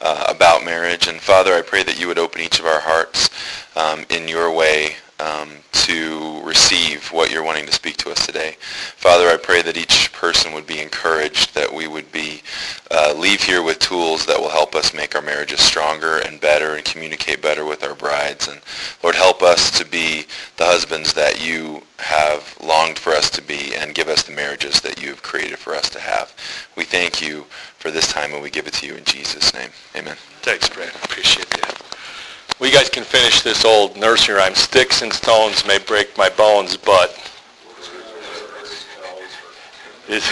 uh, 0.00 0.24
about 0.26 0.64
marriage. 0.64 1.06
And 1.06 1.20
Father, 1.20 1.52
I 1.52 1.60
pray 1.60 1.82
that 1.82 2.00
you 2.00 2.08
would 2.08 2.18
open 2.18 2.40
each 2.40 2.58
of 2.58 2.64
our 2.64 2.80
hearts 2.80 3.28
um, 3.76 4.06
in 4.08 4.26
your 4.26 4.50
way 4.50 4.96
um, 5.20 5.50
to 5.72 6.40
receive 6.42 7.06
what 7.12 7.30
you're 7.30 7.42
wanting 7.42 7.66
to 7.66 7.72
speak 7.72 7.96
to 7.98 8.10
us 8.10 8.24
today. 8.26 8.56
Father, 8.60 9.28
I 9.28 9.36
pray 9.36 9.62
that 9.62 9.76
each 9.76 10.12
person 10.12 10.52
would 10.52 10.66
be 10.66 10.80
encouraged, 10.80 11.54
that 11.54 11.72
we 11.72 11.86
would 11.86 12.10
be 12.12 12.42
uh, 12.90 13.14
leave 13.16 13.42
here 13.42 13.62
with 13.62 13.78
tools 13.78 14.26
that 14.26 14.38
will 14.38 14.48
help 14.48 14.74
us 14.74 14.94
make 14.94 15.14
our 15.14 15.22
marriages 15.22 15.60
stronger 15.60 16.18
and 16.18 16.40
better 16.40 16.74
and 16.74 16.84
communicate 16.84 17.42
better 17.42 17.64
with 17.64 17.84
our 17.84 17.94
brides. 17.94 18.48
And 18.48 18.60
Lord, 19.02 19.14
help 19.14 19.42
us 19.42 19.70
to 19.78 19.84
be 19.84 20.24
the 20.56 20.64
husbands 20.64 21.12
that 21.14 21.44
you 21.44 21.82
have 21.98 22.56
longed 22.62 22.98
for 22.98 23.10
us 23.10 23.30
to 23.30 23.42
be 23.42 23.74
and 23.76 23.94
give 23.94 24.08
us 24.08 24.22
the 24.22 24.32
marriages 24.32 24.80
that 24.80 25.02
you 25.02 25.10
have 25.10 25.22
created 25.22 25.58
for 25.58 25.74
us 25.74 25.90
to 25.90 26.00
have. 26.00 26.34
We 26.76 26.84
thank 26.84 27.20
you 27.20 27.44
for 27.78 27.90
this 27.90 28.12
time 28.12 28.32
and 28.32 28.42
we 28.42 28.50
give 28.50 28.66
it 28.66 28.74
to 28.74 28.86
you 28.86 28.94
in 28.94 29.04
Jesus' 29.04 29.54
name. 29.54 29.70
Amen. 29.96 30.16
Thanks, 30.42 30.68
Brad. 30.68 30.94
Appreciate 31.04 31.50
that. 31.50 31.82
Well, 32.60 32.68
you 32.68 32.76
guys 32.76 32.90
can 32.90 33.04
finish 33.04 33.40
this 33.40 33.64
old 33.64 33.96
nursery 33.96 34.34
rhyme. 34.34 34.54
Sticks 34.54 35.00
and 35.00 35.10
stones 35.10 35.66
may 35.66 35.78
break 35.78 36.18
my 36.18 36.28
bones, 36.28 36.76
but... 36.76 37.16
Is, 40.10 40.30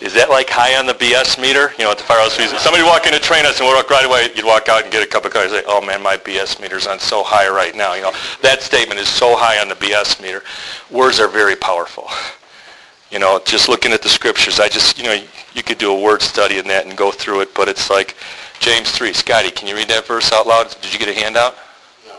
is 0.00 0.14
that 0.14 0.30
like 0.30 0.48
high 0.48 0.78
on 0.78 0.86
the 0.86 0.92
BS 0.92 1.40
meter? 1.40 1.72
You 1.76 1.84
know, 1.84 1.90
at 1.90 1.98
the 1.98 2.04
firehouse, 2.04 2.34
somebody 2.62 2.84
walk 2.84 3.06
in 3.06 3.12
to 3.12 3.18
train 3.18 3.44
us 3.44 3.58
and 3.58 3.66
we'll 3.66 3.74
walk 3.74 3.90
right 3.90 4.06
away. 4.06 4.28
You'd 4.36 4.44
walk 4.44 4.68
out 4.68 4.84
and 4.84 4.92
get 4.92 5.02
a 5.02 5.06
cup 5.06 5.24
of 5.24 5.32
coffee 5.32 5.46
and 5.46 5.54
say, 5.54 5.64
oh 5.66 5.84
man, 5.84 6.00
my 6.00 6.16
BS 6.16 6.60
meter's 6.60 6.86
on 6.86 7.00
so 7.00 7.24
high 7.24 7.48
right 7.48 7.74
now. 7.74 7.94
You 7.94 8.02
know, 8.02 8.12
that 8.42 8.62
statement 8.62 9.00
is 9.00 9.08
so 9.08 9.34
high 9.34 9.60
on 9.60 9.68
the 9.68 9.74
BS 9.74 10.22
meter. 10.22 10.44
Words 10.92 11.18
are 11.18 11.26
very 11.26 11.56
powerful. 11.56 12.08
You 13.10 13.18
know, 13.18 13.40
just 13.44 13.68
looking 13.68 13.90
at 13.92 14.02
the 14.02 14.08
scriptures, 14.08 14.60
I 14.60 14.68
just, 14.68 14.96
you 14.98 15.04
know, 15.04 15.20
you 15.54 15.62
could 15.64 15.78
do 15.78 15.90
a 15.90 16.00
word 16.00 16.22
study 16.22 16.58
in 16.58 16.68
that 16.68 16.86
and 16.86 16.96
go 16.96 17.10
through 17.10 17.40
it, 17.40 17.52
but 17.54 17.66
it's 17.66 17.90
like 17.90 18.14
James 18.60 18.90
3. 18.90 19.12
Scotty, 19.12 19.50
can 19.50 19.68
you 19.68 19.74
read 19.74 19.88
that 19.88 20.06
verse 20.06 20.32
out 20.32 20.46
loud? 20.46 20.74
Did 20.80 20.92
you 20.92 20.98
get 20.98 21.08
a 21.08 21.14
handout? 21.14 21.54
No. 22.06 22.16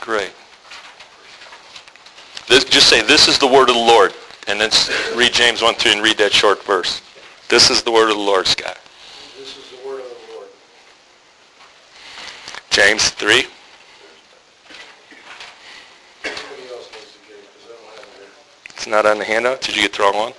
Great. 0.00 0.32
This, 2.46 2.64
just 2.64 2.88
say, 2.88 3.02
this 3.02 3.26
is 3.26 3.38
the 3.38 3.46
word 3.46 3.68
of 3.68 3.74
the 3.74 3.80
Lord. 3.80 4.12
And 4.46 4.60
then 4.60 4.70
read 5.16 5.32
James 5.32 5.62
1 5.62 5.74
3 5.74 5.92
and 5.92 6.02
read 6.02 6.18
that 6.18 6.32
short 6.32 6.62
verse. 6.64 7.00
This 7.48 7.70
is 7.70 7.82
the 7.82 7.90
word 7.90 8.10
of 8.10 8.16
the 8.16 8.22
Lord, 8.22 8.46
Scott. 8.46 8.78
This 9.38 9.56
is 9.56 9.70
the 9.70 9.88
word 9.88 10.00
of 10.00 10.06
the 10.06 10.34
Lord. 10.34 10.48
James 12.70 13.08
3. 13.08 13.44
It's 18.74 18.86
not 18.86 19.06
on 19.06 19.18
the 19.18 19.24
handout. 19.24 19.62
Did 19.62 19.76
you 19.76 19.82
get 19.82 19.94
the 19.94 20.02
wrong 20.02 20.16
one? 20.16 20.32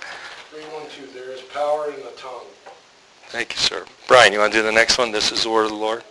power 1.56 1.88
in 1.88 1.96
the 2.04 2.12
tongue. 2.18 2.44
Thank 3.28 3.52
you, 3.52 3.58
sir. 3.58 3.84
Brian, 4.06 4.32
you 4.32 4.38
want 4.38 4.52
to 4.52 4.58
do 4.58 4.62
the 4.62 4.72
next 4.72 4.98
one? 4.98 5.10
This 5.10 5.32
is 5.32 5.42
the 5.42 5.50
word 5.50 5.64
of 5.64 5.70
the 5.70 5.76
Lord. 5.76 6.04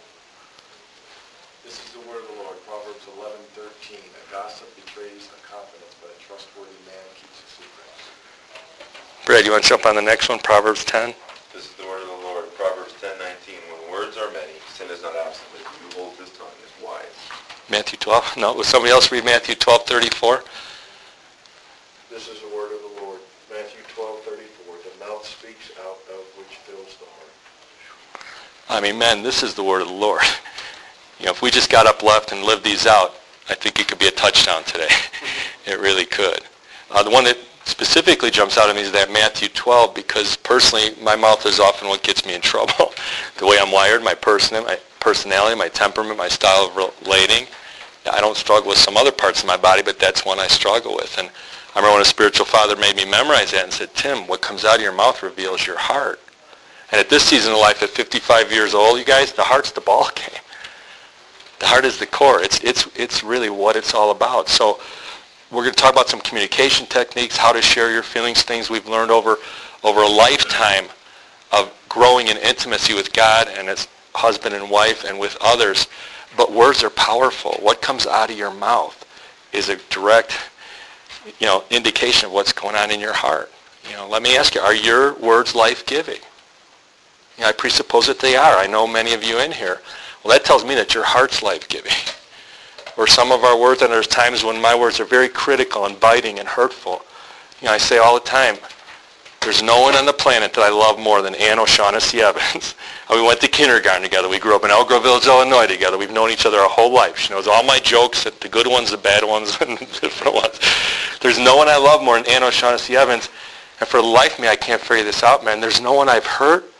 This 1.64 1.80
is 1.80 1.94
the 1.94 2.00
word 2.08 2.22
of 2.22 2.28
the 2.28 2.44
Lord, 2.44 2.58
Proverbs 2.68 3.08
11:13. 3.18 3.98
A 3.98 4.32
gossip 4.32 4.68
betrays 4.76 5.30
a 5.32 5.40
confidence, 5.48 5.96
but 6.02 6.12
a 6.12 6.20
trustworthy 6.22 6.76
man 6.86 7.06
keeps 7.16 7.40
a 7.40 7.48
secret. 7.56 7.88
Brad, 9.26 9.46
you 9.46 9.52
want 9.52 9.64
to 9.64 9.70
jump 9.70 9.86
on 9.86 9.96
the 9.96 10.02
next 10.02 10.30
one, 10.30 10.40
Proverbs 10.40 10.84
10? 10.84 11.16
This 11.54 11.66
is 11.66 11.74
the 11.74 11.88
word 11.88 12.02
of 12.04 12.10
the 12.10 12.22
Lord, 12.28 12.54
Proverbs 12.56 12.94
10:19. 13.00 13.64
When 13.72 13.92
words 13.92 14.18
are 14.18 14.30
many, 14.32 14.60
sin 14.76 14.90
is 14.92 15.02
not 15.02 15.16
absent, 15.16 15.48
but 15.56 15.62
he 15.62 15.68
who 15.88 16.04
holds 16.04 16.20
his 16.20 16.30
tongue 16.38 16.52
is 16.68 16.84
wise. 16.84 17.16
Matthew 17.70 17.98
12. 17.98 18.38
No, 18.38 18.54
will 18.54 18.64
somebody 18.66 18.92
else 18.92 19.10
read 19.12 19.24
Matthew 19.24 19.56
12:34? 19.56 20.44
This 22.12 22.28
is 22.28 22.42
the 22.42 22.52
word 22.54 22.72
of 22.76 22.82
the 22.84 23.02
Lord, 23.02 23.22
Matthew 23.50 23.82
12:34. 23.96 24.78
The 24.84 25.06
mouth 25.06 25.26
speaks 25.26 25.72
out 25.80 25.98
of 26.14 26.22
which 26.38 26.60
fills 26.68 26.96
the 27.00 27.06
heart. 27.06 27.34
I 28.76 28.82
mean, 28.82 29.00
man, 29.00 29.24
this 29.24 29.42
is 29.42 29.54
the 29.54 29.64
word 29.64 29.82
of 29.82 29.88
the 29.88 29.94
Lord. 29.94 30.22
You 31.18 31.28
know, 31.28 31.32
if 31.32 31.42
we 31.42 31.50
just 31.50 31.72
got 31.72 31.88
up 31.88 32.04
left 32.04 32.34
and 32.34 32.44
lived 32.44 32.66
these 32.66 32.86
out, 32.86 33.16
I 33.50 33.54
think 33.54 33.80
it 33.80 33.88
could 33.88 34.00
be 34.00 34.08
a 34.08 34.12
touchdown 34.12 34.66
today. 34.66 34.90
it 35.66 35.80
really 35.80 36.06
could. 36.06 36.42
Uh, 36.92 37.04
the 37.04 37.10
one 37.10 37.24
that 37.24 37.38
specifically 37.64 38.30
jumps 38.30 38.58
out 38.58 38.70
at 38.70 38.76
me 38.76 38.82
is 38.82 38.92
that 38.92 39.10
Matthew 39.10 39.48
12 39.48 39.96
because 39.96 40.36
personally 40.36 40.90
my 41.02 41.16
mouth 41.16 41.46
is 41.46 41.58
often 41.58 41.88
what 41.88 42.04
gets 42.04 42.26
me 42.26 42.36
in 42.36 42.42
trouble. 42.42 42.92
the 43.38 43.48
way 43.48 43.58
I'm 43.60 43.72
wired, 43.72 44.04
my, 44.04 44.14
person, 44.14 44.62
my 44.66 44.78
personality, 45.00 45.58
my 45.58 45.70
temperament, 45.70 46.18
my 46.18 46.28
style 46.28 46.68
of 46.68 46.76
relating, 46.76 47.48
I 48.12 48.20
don't 48.20 48.36
struggle 48.36 48.68
with 48.68 48.78
some 48.78 48.98
other 48.98 49.14
parts 49.14 49.42
of 49.42 49.48
my 49.48 49.58
body, 49.58 49.84
but 49.84 49.98
that's 49.98 50.26
one 50.26 50.40
I 50.40 50.48
struggle 50.48 50.96
with. 50.96 51.18
And 51.18 51.30
I 51.76 51.80
remember 51.80 51.94
when 51.94 52.02
a 52.02 52.06
spiritual 52.06 52.46
father 52.46 52.76
made 52.76 52.98
me 52.98 53.06
memorize 53.06 53.52
that 53.52 53.64
and 53.64 53.74
said, 53.74 53.94
Tim, 53.96 54.28
what 54.28 54.42
comes 54.42 54.66
out 54.66 54.76
of 54.76 54.82
your 54.82 54.92
mouth 54.92 55.24
reveals 55.24 55.66
your 55.66 55.78
heart. 55.78 56.20
And 56.92 57.00
at 57.00 57.10
this 57.10 57.24
season 57.24 57.54
of 57.54 57.60
life, 57.60 57.82
at 57.84 57.90
55 57.90 58.52
years 58.52 58.74
old, 58.74 59.00
you 59.00 59.06
guys, 59.06 59.34
the 59.34 59.44
heart's 59.44 59.72
the 59.72 59.82
ball 59.82 60.10
game. 60.16 60.40
The 61.60 61.68
heart 61.68 61.86
is 61.86 61.98
the 61.98 62.06
core. 62.06 62.42
It's, 62.42 62.64
it's, 62.64 62.88
it's 62.96 63.24
really 63.24 63.50
what 63.50 63.76
it's 63.76 63.94
all 63.94 64.12
about. 64.12 64.50
So 64.50 64.80
we're 65.52 65.64
going 65.64 65.74
to 65.74 65.82
talk 65.82 65.94
about 65.94 66.10
some 66.10 66.22
communication 66.22 66.86
techniques, 66.88 67.38
how 67.38 67.54
to 67.54 67.62
share 67.62 67.92
your 67.92 68.04
feelings, 68.04 68.44
things 68.44 68.70
we've 68.70 68.88
learned 68.88 69.12
over, 69.12 69.38
over 69.84 70.02
a 70.02 70.08
lifetime 70.08 70.86
of 71.52 71.74
growing 71.88 72.28
in 72.28 72.38
intimacy 72.38 72.94
with 72.94 73.14
God 73.14 73.48
and 73.48 73.70
as 73.70 73.88
husband 74.14 74.54
and 74.54 74.70
wife 74.70 75.06
and 75.06 75.18
with 75.18 75.38
others. 75.42 75.88
But 76.38 76.52
words 76.52 76.84
are 76.84 76.90
powerful. 76.90 77.54
What 77.62 77.82
comes 77.82 78.06
out 78.06 78.30
of 78.30 78.38
your 78.38 78.54
mouth 78.54 79.06
is 79.54 79.70
a 79.70 79.78
direct 79.90 80.38
you 81.40 81.48
know, 81.48 81.64
indication 81.70 82.28
of 82.28 82.34
what's 82.34 82.54
going 82.54 82.76
on 82.76 82.92
in 82.92 83.00
your 83.00 83.14
heart. 83.14 83.52
You 83.90 83.96
know, 83.96 84.08
let 84.08 84.22
me 84.22 84.38
ask 84.38 84.56
you, 84.56 84.62
are 84.62 84.76
your 84.76 85.14
words 85.16 85.56
life-giving? 85.56 86.20
You 87.38 87.46
I 87.46 87.52
presuppose 87.52 88.08
that 88.08 88.20
they 88.20 88.36
are. 88.36 88.58
I 88.58 88.68
know 88.68 88.88
many 88.88 89.14
of 89.14 89.24
you 89.24 89.40
in 89.40 89.52
here. 89.52 89.82
Well, 90.24 90.34
that 90.34 90.46
tells 90.46 90.64
me 90.64 90.76
that 90.76 90.94
your 90.94 91.04
heart's 91.04 91.44
life-giving. 91.44 91.92
or 92.98 93.08
some 93.08 93.32
of 93.32 93.44
our 93.44 93.60
words, 93.60 93.82
and 93.82 93.92
there's 93.92 94.08
times 94.08 94.44
when 94.44 94.62
my 94.62 94.74
words 94.74 95.00
are 95.00 95.06
very 95.06 95.28
critical 95.28 95.86
and 95.86 96.00
biting 96.00 96.40
and 96.40 96.48
hurtful. 96.48 97.02
You 97.62 97.68
know, 97.68 97.74
I 97.74 97.78
say 97.78 97.98
all 97.98 98.14
the 98.16 98.26
time, 98.26 98.56
there's 99.42 99.62
no 99.62 99.82
one 99.82 99.96
on 99.96 100.06
the 100.06 100.14
planet 100.14 100.54
that 100.54 100.62
I 100.62 100.70
love 100.70 100.98
more 100.98 101.22
than 101.22 101.36
Ann 101.36 101.60
O'Shaughnessy 101.60 102.22
Evans. 102.22 102.74
we 103.12 103.22
went 103.22 103.42
to 103.42 103.48
kindergarten 103.48 104.02
together. 104.02 104.28
We 104.28 104.40
grew 104.40 104.56
up 104.56 104.64
in 104.64 104.72
Elk 104.72 104.88
Grove 104.88 105.04
Village, 105.04 105.28
Illinois 105.28 105.68
together. 105.68 105.98
We've 105.98 106.12
known 106.12 106.32
each 106.32 106.46
other 106.46 106.58
our 106.58 106.70
whole 106.70 106.92
life. 106.92 107.18
She 107.18 107.34
knows 107.34 107.48
all 107.48 107.64
my 107.64 107.80
jokes, 107.80 108.24
the 108.24 108.50
good 108.50 108.66
ones, 108.66 108.92
the 108.92 108.98
bad 108.98 109.24
ones, 109.24 109.58
and 109.62 109.78
the 109.78 109.86
different 109.86 110.34
ones. 110.34 110.60
There's 111.22 111.38
no 111.38 111.58
one 111.58 111.68
I 111.68 111.78
love 111.78 112.02
more 112.02 112.20
than 112.20 112.28
Ann 112.32 112.44
O'Shaughnessy 112.44 112.96
Evans. 112.96 113.30
And 113.80 113.88
for 113.88 114.02
the 114.02 114.08
life 114.08 114.36
of 114.36 114.40
me, 114.40 114.48
I 114.48 114.56
can't 114.56 114.82
figure 114.82 115.04
this 115.04 115.22
out, 115.22 115.44
man. 115.44 115.60
There's 115.60 115.82
no 115.82 115.94
one 115.94 116.08
I've 116.08 116.26
hurt 116.26 116.72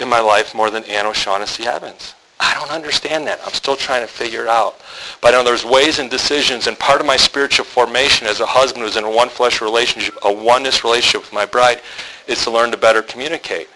in 0.00 0.08
my 0.08 0.20
life 0.20 0.54
more 0.54 0.70
than 0.70 0.84
Ann 0.84 1.06
O'Shaughnessy 1.06 1.66
Evans. 1.66 2.14
I 2.40 2.52
don't 2.54 2.70
understand 2.70 3.26
that. 3.26 3.40
I'm 3.44 3.52
still 3.52 3.76
trying 3.76 4.02
to 4.02 4.06
figure 4.06 4.42
it 4.42 4.48
out. 4.48 4.80
But 5.20 5.34
I 5.34 5.38
know 5.38 5.44
there's 5.44 5.64
ways 5.64 5.98
and 5.98 6.10
decisions, 6.10 6.66
and 6.66 6.78
part 6.78 7.00
of 7.00 7.06
my 7.06 7.16
spiritual 7.16 7.64
formation 7.64 8.26
as 8.26 8.40
a 8.40 8.46
husband 8.46 8.84
who's 8.84 8.96
in 8.96 9.04
a 9.04 9.10
one-flesh 9.10 9.60
relationship, 9.60 10.14
a 10.22 10.32
oneness 10.32 10.84
relationship 10.84 11.22
with 11.22 11.32
my 11.32 11.46
bride, 11.46 11.80
is 12.26 12.42
to 12.44 12.50
learn 12.50 12.70
to 12.72 12.76
better 12.76 13.02
communicate. 13.02 13.68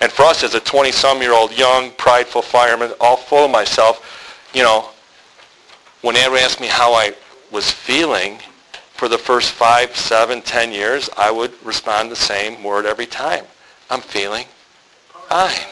And 0.00 0.12
for 0.12 0.22
us 0.22 0.44
as 0.44 0.54
a 0.54 0.60
20-some-year-old 0.60 1.58
young, 1.58 1.90
prideful 1.92 2.42
fireman, 2.42 2.92
all 3.00 3.16
full 3.16 3.46
of 3.46 3.50
myself, 3.50 4.48
you 4.54 4.62
know, 4.62 4.90
when 6.02 6.16
Andrew 6.16 6.38
asked 6.38 6.60
me 6.60 6.68
how 6.68 6.94
I 6.94 7.14
was 7.50 7.70
feeling 7.70 8.38
for 8.92 9.08
the 9.08 9.18
first 9.18 9.50
five, 9.50 9.96
seven, 9.96 10.40
ten 10.42 10.70
years, 10.70 11.10
I 11.16 11.30
would 11.32 11.52
respond 11.64 12.10
the 12.10 12.16
same 12.16 12.62
word 12.62 12.86
every 12.86 13.06
time. 13.06 13.44
I'm 13.90 14.00
feeling 14.00 14.46
fine. 15.28 15.66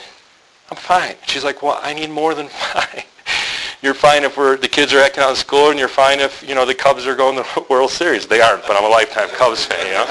I'm 0.71 0.77
fine. 0.77 1.15
She's 1.27 1.45
like, 1.45 1.63
well, 1.63 1.79
I 1.83 1.95
need 1.95 2.11
more 2.11 2.35
than 2.35 2.49
fine. 2.73 3.05
You're 3.83 3.95
fine 3.95 4.25
if 4.25 4.37
we're, 4.37 4.57
the 4.57 4.69
kids 4.69 4.93
are 4.95 4.99
acting 4.99 5.23
out 5.23 5.31
in 5.31 5.37
school, 5.37 5.71
and 5.71 5.79
you're 5.79 5.87
fine 5.87 6.19
if, 6.19 6.43
you 6.43 6.55
know, 6.55 6.65
the 6.65 6.75
Cubs 6.75 7.07
are 7.07 7.15
going 7.15 7.37
to 7.37 7.45
the 7.55 7.67
World 7.71 7.91
Series. 7.91 8.27
They 8.27 8.41
aren't, 8.41 8.67
but 8.67 8.75
I'm 8.75 8.85
a 8.85 8.89
lifetime 8.89 9.29
Cubs 9.29 9.67
fan, 9.67 9.85
you 9.87 9.93
know. 9.93 10.07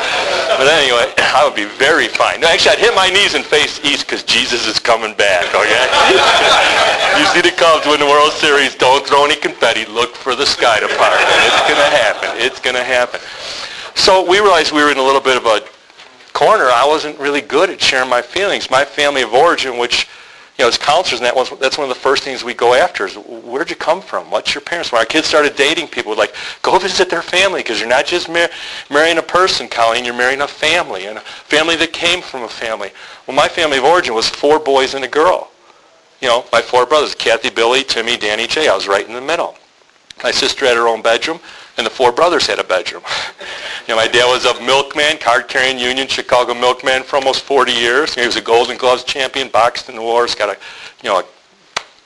But 0.55 0.69
anyway, 0.69 1.11
I 1.17 1.43
would 1.43 1.55
be 1.55 1.65
very 1.65 2.07
fine. 2.07 2.41
No, 2.41 2.47
actually, 2.47 2.77
I'd 2.77 2.79
hit 2.79 2.95
my 2.95 3.09
knees 3.09 3.33
and 3.33 3.43
face 3.43 3.83
east 3.83 4.05
because 4.05 4.23
Jesus 4.23 4.67
is 4.67 4.79
coming 4.79 5.15
back, 5.15 5.49
okay? 5.49 5.85
you 7.19 7.25
see 7.33 7.41
the 7.41 7.55
Cubs 7.57 7.87
win 7.87 7.99
the 7.99 8.05
World 8.05 8.31
Series, 8.33 8.75
don't 8.75 9.05
throw 9.05 9.25
any 9.25 9.35
confetti. 9.35 9.85
Look 9.91 10.15
for 10.15 10.35
the 10.35 10.45
sky 10.45 10.79
part. 10.79 11.19
It's 11.43 11.61
going 11.65 11.81
to 11.81 11.91
happen. 11.97 12.29
It's 12.37 12.59
going 12.59 12.75
to 12.75 12.83
happen. 12.83 13.19
So 13.95 14.23
we 14.23 14.39
realized 14.39 14.71
we 14.71 14.83
were 14.83 14.91
in 14.91 14.97
a 14.97 15.03
little 15.03 15.21
bit 15.21 15.37
of 15.37 15.45
a 15.45 15.59
corner. 16.35 16.65
I 16.65 16.85
wasn't 16.85 17.17
really 17.17 17.41
good 17.41 17.69
at 17.71 17.81
sharing 17.81 18.09
my 18.09 18.21
feelings. 18.21 18.69
My 18.69 18.85
family 18.85 19.23
of 19.23 19.33
origin, 19.33 19.77
which 19.77 20.07
you 20.57 20.63
know, 20.63 20.69
as 20.69 20.77
counselors, 20.77 21.19
and 21.19 21.25
that 21.25 21.35
was, 21.35 21.49
that's 21.59 21.77
one 21.77 21.89
of 21.89 21.95
the 21.95 21.99
first 21.99 22.23
things 22.23 22.43
we 22.43 22.53
go 22.53 22.73
after 22.73 23.05
is, 23.05 23.15
where'd 23.15 23.69
you 23.69 23.75
come 23.75 24.01
from? 24.01 24.29
What's 24.29 24.53
your 24.53 24.61
parents? 24.61 24.91
When 24.91 24.99
our 24.99 25.05
kids 25.05 25.27
started 25.27 25.55
dating 25.55 25.87
people, 25.87 26.15
like, 26.15 26.33
go 26.61 26.77
visit 26.77 27.09
their 27.09 27.21
family 27.21 27.61
because 27.61 27.79
you're 27.79 27.89
not 27.89 28.05
just 28.05 28.29
mar- 28.29 28.49
marrying 28.89 29.17
a 29.17 29.21
person, 29.21 29.67
Colleen, 29.67 30.05
you're 30.05 30.13
marrying 30.13 30.41
a 30.41 30.47
family, 30.47 31.07
and 31.07 31.17
a 31.17 31.21
family 31.21 31.75
that 31.77 31.91
came 31.91 32.21
from 32.21 32.43
a 32.43 32.47
family. 32.47 32.91
Well, 33.27 33.35
my 33.35 33.49
family 33.49 33.79
of 33.79 33.83
origin 33.83 34.13
was 34.13 34.29
four 34.29 34.59
boys 34.59 34.93
and 34.93 35.03
a 35.03 35.09
girl. 35.09 35.51
You 36.21 36.29
know, 36.29 36.45
my 36.53 36.61
four 36.61 36.85
brothers, 36.85 37.15
Kathy, 37.15 37.49
Billy, 37.49 37.83
Timmy, 37.83 38.15
Danny, 38.15 38.47
Jay. 38.47 38.69
I 38.69 38.75
was 38.75 38.87
right 38.87 39.05
in 39.05 39.13
the 39.13 39.21
middle. 39.21 39.57
My 40.23 40.31
sister 40.31 40.65
had 40.65 40.77
her 40.77 40.87
own 40.87 41.01
bedroom 41.01 41.39
and 41.77 41.85
the 41.85 41.91
four 41.91 42.11
brothers 42.11 42.47
had 42.47 42.59
a 42.59 42.63
bedroom. 42.63 43.03
you 43.87 43.93
know, 43.93 43.97
my 43.97 44.07
dad 44.07 44.25
was 44.25 44.45
a 44.45 44.59
milkman, 44.65 45.17
card-carrying 45.19 45.77
Union 45.77 46.07
Chicago 46.07 46.53
milkman 46.55 47.03
for 47.03 47.17
almost 47.17 47.41
40 47.41 47.71
years. 47.71 48.15
He 48.15 48.25
was 48.25 48.35
a 48.35 48.41
Golden 48.41 48.77
Gloves 48.77 49.03
champion, 49.03 49.49
boxed 49.49 49.89
in 49.89 49.95
the 49.95 50.01
wars, 50.01 50.33
got 50.33 50.49
a, 50.49 50.57
you 51.03 51.09
know, 51.09 51.19
a, 51.19 51.25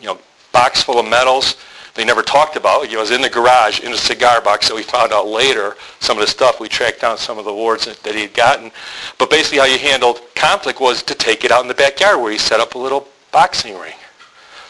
you 0.01 0.07
know, 0.07 0.19
box 0.51 0.83
full 0.83 0.99
of 0.99 1.07
medals. 1.07 1.55
They 1.95 2.03
never 2.03 2.21
talked 2.21 2.55
about. 2.55 2.85
It 2.85 2.97
was 2.97 3.11
in 3.11 3.21
the 3.21 3.29
garage 3.29 3.79
in 3.79 3.93
a 3.93 3.97
cigar 3.97 4.41
box 4.41 4.67
that 4.67 4.75
we 4.75 4.83
found 4.83 5.13
out 5.13 5.27
later. 5.27 5.75
Some 5.99 6.17
of 6.17 6.21
the 6.21 6.27
stuff 6.27 6.59
we 6.59 6.67
tracked 6.67 7.01
down 7.01 7.17
some 7.17 7.37
of 7.37 7.45
the 7.45 7.51
awards 7.51 7.85
that, 7.85 8.01
that 8.03 8.13
he 8.13 8.21
had 8.21 8.33
gotten. 8.33 8.71
But 9.17 9.29
basically, 9.29 9.59
how 9.59 9.65
you 9.65 9.77
handled 9.77 10.21
conflict 10.35 10.79
was 10.79 11.01
to 11.03 11.15
take 11.15 11.45
it 11.45 11.51
out 11.51 11.61
in 11.61 11.67
the 11.67 11.73
backyard 11.73 12.21
where 12.21 12.31
he 12.31 12.37
set 12.37 12.59
up 12.59 12.75
a 12.75 12.77
little 12.77 13.07
boxing 13.31 13.77
ring. 13.77 13.95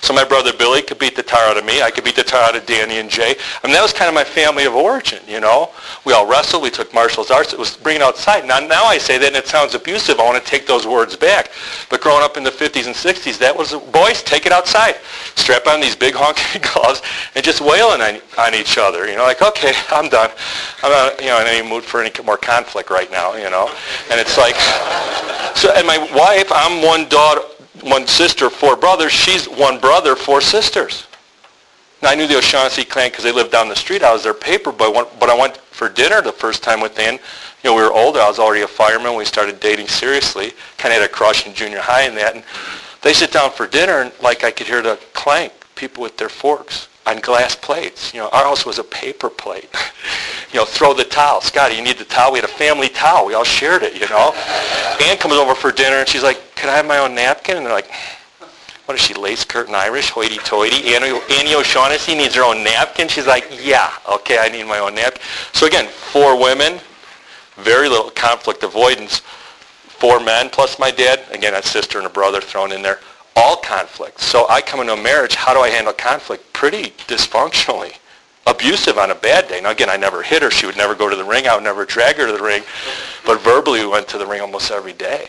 So 0.02 0.14
my 0.14 0.24
brother 0.24 0.52
Billy 0.58 0.82
could 0.82 0.98
beat 0.98 1.16
the 1.16 1.24
tar 1.24 1.50
out 1.50 1.58
of 1.58 1.66
me. 1.66 1.82
I 1.82 1.92
could 1.92 2.04
beat 2.04 2.16
the 2.16 2.24
tar 2.24 2.42
out 2.42 2.56
of 2.56 2.66
Danny 2.66 3.00
and 3.00 3.10
Jay. 3.10 3.36
I 3.64 3.68
mean, 3.68 3.74
that 3.74 3.82
was 3.82 3.92
kind 3.92 4.08
of 4.08 4.16
my 4.16 4.24
family 4.24 4.66
of 4.66 4.74
origin, 4.74 5.20
you 5.28 5.40
know. 5.40 5.72
We 6.06 6.14
all 6.14 6.26
wrestled. 6.26 6.64
We 6.64 6.70
took 6.70 6.94
martial 6.94 7.26
arts. 7.32 7.54
It 7.54 7.60
was 7.60 7.76
bringing 7.76 8.02
outside. 8.02 8.48
Now, 8.48 8.60
now 8.60 8.86
I 8.86 8.98
say 8.98 9.18
that 9.18 9.28
and 9.28 9.36
it 9.36 9.48
sounds 9.48 9.76
abusive. 9.76 10.20
I 10.20 10.26
want 10.26 10.44
to 10.44 10.50
take 10.50 10.66
those 10.66 10.88
words 10.88 11.16
back. 11.16 11.52
But 11.90 12.02
growing 12.02 12.24
up 12.24 12.38
in 12.38 12.44
the 12.44 12.50
50s 12.50 12.86
and 12.86 12.96
60s, 12.96 13.38
that 13.40 13.56
was, 13.56 13.74
boys, 13.92 14.24
take 14.24 14.46
it 14.46 14.52
outside. 14.52 14.96
Strap 15.36 15.68
on 15.68 15.82
these 15.82 15.96
big 15.96 16.16
honking 16.16 16.62
gloves 16.74 17.02
and 17.36 17.44
just 17.44 17.60
wailing 17.60 18.02
on, 18.02 18.22
on 18.38 18.56
each 18.56 18.78
other. 18.78 19.08
You 19.08 19.18
know, 19.18 19.24
like, 19.24 19.42
okay, 19.42 19.74
I'm 19.90 20.08
done. 20.08 20.32
I'm 20.82 20.92
not, 20.92 21.22
you 21.22 21.28
know, 21.28 21.42
in 21.42 21.48
any 21.48 21.68
mood 21.68 21.84
for 21.84 22.02
any 22.02 22.12
more 22.24 22.38
conflict 22.38 22.90
right 22.90 23.12
now, 23.12 23.36
you 23.36 23.50
know. 23.50 23.68
And 24.10 24.20
it's 24.20 24.38
like, 24.38 24.56
so, 25.56 25.74
and 25.76 25.86
my 25.86 25.98
wife, 26.16 26.50
I'm 26.54 26.82
one 26.86 27.10
daughter, 27.10 27.42
one 27.84 28.08
sister, 28.08 28.50
four 28.50 28.76
brothers. 28.76 29.12
She's 29.12 29.48
one 29.48 29.80
brother, 29.80 30.16
four 30.16 30.42
sisters. 30.42 31.08
Now, 32.02 32.12
I 32.12 32.16
knew 32.16 32.28
the 32.28 32.38
O'Shaughnessy 32.38 32.86
clan 32.86 33.10
because 33.10 33.24
they 33.24 33.32
lived 33.32 33.52
down 33.52 33.68
the 33.68 33.76
street. 33.76 34.04
I 34.04 34.14
was 34.14 34.24
their 34.24 34.34
paper 34.34 34.72
boy. 34.72 35.04
But 35.20 35.30
I 35.30 35.38
went 35.38 35.58
for 35.58 35.90
dinner 35.90 36.22
the 36.22 36.32
first 36.32 36.64
time 36.64 36.80
with 36.80 36.98
Ann. 36.98 37.16
You 37.64 37.70
know, 37.70 37.76
we 37.76 37.82
were 37.82 37.92
older. 37.92 38.20
I 38.20 38.28
was 38.30 38.40
already 38.40 38.62
a 38.62 38.68
fireman. 38.68 39.16
We 39.16 39.26
started 39.26 39.60
dating 39.60 39.88
seriously. 39.88 40.54
Kind 40.78 40.94
of 40.94 41.02
had 41.02 41.10
a 41.10 41.14
crush 41.14 41.46
in 41.46 41.54
junior 41.54 41.82
high 41.82 42.04
and 42.04 42.16
that. 42.18 42.36
And 42.36 42.44
they 43.02 43.14
sit 43.14 43.32
down 43.32 43.52
for 43.52 43.68
dinner, 43.68 44.02
and 44.02 44.14
like 44.22 44.44
I 44.44 44.52
could 44.52 44.68
hear 44.68 44.82
the 44.82 44.98
clank, 45.14 45.52
people 45.76 46.04
with 46.04 46.18
their 46.18 46.30
forks 46.30 46.88
on 47.10 47.20
glass 47.20 47.56
plates. 47.56 48.14
You 48.14 48.22
know, 48.22 48.30
our 48.30 48.44
house 48.44 48.66
was 48.66 48.80
a 48.80 48.84
paper 48.84 49.30
plate. 49.30 49.70
you 50.54 50.60
know, 50.60 50.66
throw 50.66 50.94
the 50.94 51.04
towel. 51.04 51.42
Scotty, 51.42 51.76
you 51.76 51.82
need 51.82 51.98
the 51.98 52.06
towel? 52.06 52.32
We 52.32 52.40
had 52.40 52.50
a 52.50 52.54
family 52.54 52.90
towel. 52.90 53.26
We 53.26 53.34
all 53.34 53.44
shared 53.44 53.84
it, 53.84 54.00
you 54.00 54.08
know. 54.10 54.34
Ann 55.04 55.18
comes 55.18 55.36
over 55.36 55.56
for 55.56 55.72
dinner, 55.72 55.98
and 55.98 56.08
she's 56.08 56.24
like, 56.24 56.40
can 56.56 56.70
I 56.70 56.76
have 56.76 56.86
my 56.86 57.00
own 57.00 57.16
napkin? 57.16 57.58
And 57.58 57.66
they're 57.66 57.74
like, 57.74 57.92
what 58.86 58.96
is 58.96 59.02
she, 59.02 59.14
lace 59.14 59.44
curtain 59.44 59.76
Irish, 59.76 60.10
hoity-toity? 60.10 60.96
Annie, 60.96 61.20
Annie 61.32 61.56
O'Shaughnessy 61.56 62.16
needs 62.16 62.36
her 62.36 62.44
own 62.44 62.64
napkin? 62.64 63.08
She's 63.08 63.28
like, 63.28 63.48
yeah, 63.62 63.92
okay, 64.12 64.40
I 64.40 64.50
need 64.50 64.66
my 64.66 64.80
own 64.80 64.96
napkin. 64.96 65.22
So 65.54 65.68
again, 65.68 65.88
four 65.88 66.40
women, 66.42 66.80
very 67.58 67.90
little 67.90 68.10
conflict 68.12 68.64
avoidance. 68.64 69.20
Four 69.20 70.22
men 70.22 70.50
plus 70.50 70.80
my 70.80 70.92
dad, 70.92 71.22
again, 71.32 71.54
a 71.54 71.62
sister 71.62 71.98
and 71.98 72.08
a 72.08 72.10
brother 72.10 72.40
thrown 72.40 72.72
in 72.72 72.82
there 72.82 73.00
all 73.40 73.56
conflict. 73.56 74.20
So 74.20 74.48
I 74.50 74.62
come 74.62 74.82
into 74.82 74.94
a 74.94 75.02
marriage, 75.02 75.36
how 75.36 75.54
do 75.54 75.62
I 75.62 75.70
handle 75.70 75.94
conflict? 75.94 76.52
Pretty 76.52 76.92
dysfunctionally. 77.08 77.94
Abusive 78.46 78.98
on 78.98 79.12
a 79.12 79.16
bad 79.16 79.48
day. 79.48 79.62
Now 79.62 79.72
again, 79.72 79.90
I 79.90 79.96
never 79.96 80.22
hit 80.22 80.42
her. 80.42 80.52
She 80.52 80.66
would 80.66 80.78
never 80.78 80.96
go 80.96 81.10
to 81.10 81.16
the 81.16 81.24
ring. 81.24 81.48
I 81.48 81.56
would 81.56 81.64
never 81.64 81.86
drag 81.86 82.18
her 82.18 82.28
to 82.28 82.34
the 82.34 82.44
ring. 82.44 82.64
But 83.26 83.40
verbally, 83.42 83.82
we 83.82 83.88
went 83.88 84.08
to 84.10 84.18
the 84.18 84.26
ring 84.26 84.42
almost 84.42 84.72
every 84.72 84.94
day. 84.94 85.28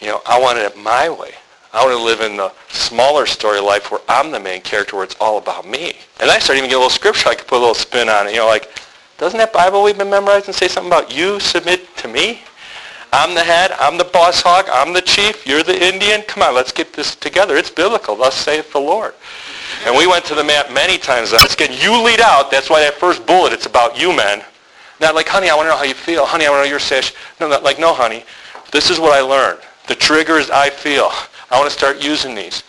You 0.00 0.08
know, 0.08 0.22
I 0.26 0.40
wanted 0.40 0.62
it 0.62 0.78
my 0.78 1.10
way. 1.10 1.34
I 1.72 1.84
want 1.84 1.96
to 1.96 2.02
live 2.02 2.20
in 2.20 2.36
the 2.36 2.52
smaller 2.68 3.26
story 3.26 3.60
life 3.60 3.90
where 3.90 4.00
I'm 4.08 4.30
the 4.30 4.40
main 4.40 4.60
character, 4.62 4.96
where 4.96 5.04
it's 5.04 5.16
all 5.20 5.38
about 5.38 5.68
me. 5.68 5.94
And 6.20 6.30
I 6.30 6.38
started 6.38 6.58
even 6.58 6.70
get 6.70 6.76
a 6.76 6.78
little 6.78 6.90
scripture 6.90 7.28
I 7.28 7.34
could 7.34 7.46
put 7.46 7.58
a 7.58 7.60
little 7.60 7.74
spin 7.74 8.08
on 8.08 8.26
it. 8.26 8.32
You 8.32 8.38
know, 8.38 8.46
like, 8.46 8.72
doesn't 9.18 9.38
that 9.38 9.52
Bible 9.52 9.82
we've 9.82 9.98
been 9.98 10.10
memorizing 10.10 10.54
say 10.54 10.66
something 10.66 10.90
about 10.90 11.14
you 11.14 11.38
submit 11.38 11.96
to 11.98 12.08
me? 12.08 12.40
I'm 13.12 13.34
the 13.34 13.42
head. 13.42 13.72
I'm 13.72 13.98
the 13.98 14.04
boss 14.04 14.40
hog. 14.40 14.66
I'm 14.72 14.92
the 14.92 15.00
chief. 15.00 15.46
You're 15.46 15.62
the 15.62 15.82
Indian. 15.82 16.22
Come 16.22 16.42
on, 16.42 16.54
let's 16.54 16.72
get 16.72 16.92
this 16.92 17.16
together. 17.16 17.56
It's 17.56 17.70
biblical. 17.70 18.16
Thus 18.16 18.34
saith 18.34 18.72
the 18.72 18.80
Lord. 18.80 19.14
And 19.86 19.96
we 19.96 20.06
went 20.06 20.24
to 20.26 20.34
the 20.34 20.44
map 20.44 20.72
many 20.72 20.98
times. 20.98 21.32
Let's 21.32 21.56
get 21.56 21.82
you 21.82 22.02
lead 22.04 22.20
out. 22.20 22.50
That's 22.50 22.70
why 22.70 22.80
that 22.80 22.94
first 22.94 23.26
bullet, 23.26 23.52
it's 23.52 23.66
about 23.66 24.00
you 24.00 24.14
men. 24.14 24.42
Not 25.00 25.14
like, 25.14 25.26
honey, 25.26 25.48
I 25.48 25.54
want 25.54 25.66
to 25.66 25.70
know 25.70 25.76
how 25.76 25.84
you 25.84 25.94
feel. 25.94 26.26
Honey, 26.26 26.46
I 26.46 26.50
want 26.50 26.60
to 26.60 26.64
know 26.66 26.70
your 26.70 26.78
sesh. 26.78 27.14
No, 27.40 27.48
not 27.48 27.64
like, 27.64 27.78
no, 27.78 27.94
honey. 27.94 28.24
This 28.70 28.90
is 28.90 29.00
what 29.00 29.12
I 29.12 29.20
learned. 29.20 29.60
The 29.88 29.94
trigger 29.94 30.38
is 30.38 30.50
I 30.50 30.70
feel. 30.70 31.10
I 31.50 31.58
want 31.58 31.68
to 31.68 31.76
start 31.76 32.04
using 32.04 32.34
these. 32.34 32.62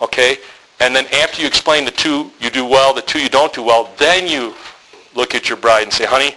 Okay? 0.00 0.36
And 0.80 0.94
then 0.94 1.06
after 1.06 1.40
you 1.40 1.48
explain 1.48 1.84
the 1.84 1.90
two 1.90 2.30
you 2.40 2.50
do 2.50 2.64
well, 2.64 2.94
the 2.94 3.02
two 3.02 3.20
you 3.20 3.28
don't 3.28 3.52
do 3.52 3.62
well, 3.62 3.90
then 3.98 4.28
you 4.28 4.54
look 5.14 5.34
at 5.34 5.48
your 5.48 5.58
bride 5.58 5.82
and 5.82 5.92
say, 5.92 6.04
honey, 6.04 6.34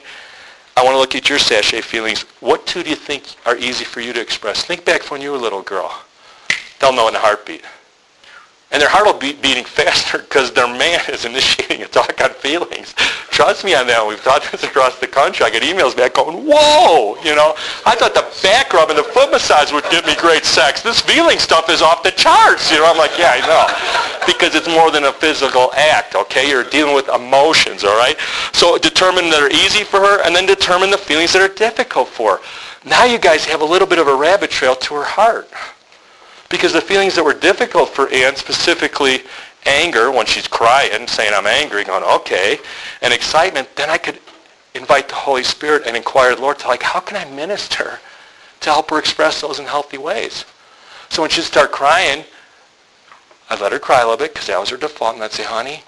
I 0.78 0.84
want 0.84 0.96
to 0.96 1.00
look 1.00 1.16
at 1.16 1.30
your 1.30 1.40
SASHET 1.40 1.84
feelings. 1.84 2.22
What 2.40 2.66
two 2.66 2.84
do 2.84 2.90
you 2.90 2.96
think 2.96 3.24
are 3.46 3.58
easy 3.58 3.84
for 3.84 4.00
you 4.02 4.14
to 4.14 4.22
express? 4.22 4.64
Think 4.64 4.86
back 4.86 5.12
when 5.12 5.22
you 5.22 5.32
were 5.32 5.38
a 5.38 5.42
little 5.42 5.62
girl. 5.62 6.04
They'll 6.80 6.94
know 6.94 7.08
in 7.08 7.16
a 7.16 7.20
heartbeat. 7.20 7.64
And 8.72 8.82
their 8.82 8.90
heart 8.90 9.06
will 9.06 9.20
be 9.20 9.34
beating 9.34 9.66
faster 9.66 10.20
because 10.20 10.52
their 10.52 10.68
man 10.68 11.02
is 11.10 11.26
initiating 11.32 11.84
a 11.84 11.88
talk 11.88 12.22
on 12.22 12.32
feelings. 12.32 12.94
Trust 13.30 13.66
me 13.66 13.76
on 13.76 13.86
that. 13.88 14.06
We've 14.08 14.22
taught 14.24 14.44
this 14.52 14.64
across 14.64 14.98
the 15.00 15.08
country. 15.08 15.46
I 15.46 15.50
get 15.50 15.64
emails 15.64 15.96
back 15.96 16.14
going, 16.14 16.48
whoa, 16.48 17.18
you 17.24 17.36
know. 17.36 17.54
I 17.86 17.96
thought 17.96 18.14
the 18.14 18.22
and 18.90 18.98
the 18.98 19.04
foot 19.04 19.32
massage 19.32 19.72
would 19.72 19.84
give 19.90 20.06
me 20.06 20.16
great 20.16 20.46
sex. 20.46 20.82
This 20.82 21.02
feeling 21.02 21.40
stuff 21.40 21.70
is 21.70 21.82
off 21.82 22.04
the 22.04 22.12
charts. 22.12 22.72
You 22.72 22.78
know, 22.78 22.90
I'm 22.90 22.98
like, 22.98 23.18
yeah, 23.18 23.32
I 23.34 23.40
know. 23.48 24.26
Because 24.26 24.56
it's 24.56 24.68
more 24.68 24.92
than 24.92 25.06
a 25.06 25.14
physical 25.14 25.72
act, 25.74 26.16
okay? 26.16 26.50
You're 26.50 26.64
dealing 26.64 26.96
with 26.96 27.10
emotions, 27.10 27.84
all 27.84 27.98
right? 27.98 28.18
So 28.54 28.78
determine 28.78 29.30
that 29.30 29.42
are 29.42 29.50
easy 29.50 29.84
for 29.84 30.00
her 30.00 30.24
and 30.26 30.36
then 30.36 30.46
determine 30.46 30.92
the 30.92 30.98
feelings 30.98 31.34
that 31.34 31.42
are 31.42 31.54
difficult 31.54 32.08
for 32.08 32.38
her. 32.38 32.44
Now 32.86 33.06
you 33.06 33.20
guys 33.20 33.46
have 33.46 33.62
a 33.62 33.66
little 33.66 33.88
bit 33.88 34.00
of 34.00 34.08
a 34.08 34.16
rabbit 34.16 34.50
trail 34.50 34.76
to 34.76 34.96
her 34.96 35.04
heart. 35.04 35.50
Because 36.50 36.74
the 36.74 36.82
feelings 36.82 37.16
that 37.16 37.24
were 37.24 37.34
difficult 37.34 37.90
for 37.90 38.10
Ann, 38.10 38.36
specifically 38.36 39.22
anger 39.66 40.12
when 40.12 40.26
she's 40.26 40.48
crying, 40.48 41.08
saying 41.08 41.34
I'm 41.34 41.48
angry, 41.48 41.84
going, 41.84 42.04
okay, 42.04 42.60
and 43.02 43.14
excitement, 43.14 43.74
then 43.76 43.90
I 43.90 43.98
could 43.98 44.20
invite 44.74 45.08
the 45.08 45.16
Holy 45.16 45.44
Spirit 45.44 45.84
and 45.86 45.96
inquire 45.96 46.36
the 46.36 46.42
Lord 46.42 46.60
to 46.60 46.68
like, 46.68 46.84
how 46.84 47.00
can 47.00 47.18
I 47.18 47.30
minister 47.34 48.00
to 48.62 48.72
help 48.72 48.90
her 48.90 49.00
express 49.00 49.42
those 49.42 49.60
in 49.60 49.66
healthy 49.66 49.98
ways? 49.98 50.46
So 51.10 51.22
when 51.22 51.30
she'd 51.30 51.44
start 51.44 51.72
crying, 51.72 52.24
I'd 53.50 53.60
let 53.60 53.74
her 53.74 53.80
cry 53.80 54.00
a 54.00 54.04
little 54.04 54.18
bit 54.18 54.34
because 54.34 54.48
that 54.48 54.60
was 54.60 54.70
her 54.70 54.78
default, 54.78 55.16
and 55.16 55.24
I'd 55.24 55.34
say, 55.34 55.44
honey, 55.44 55.84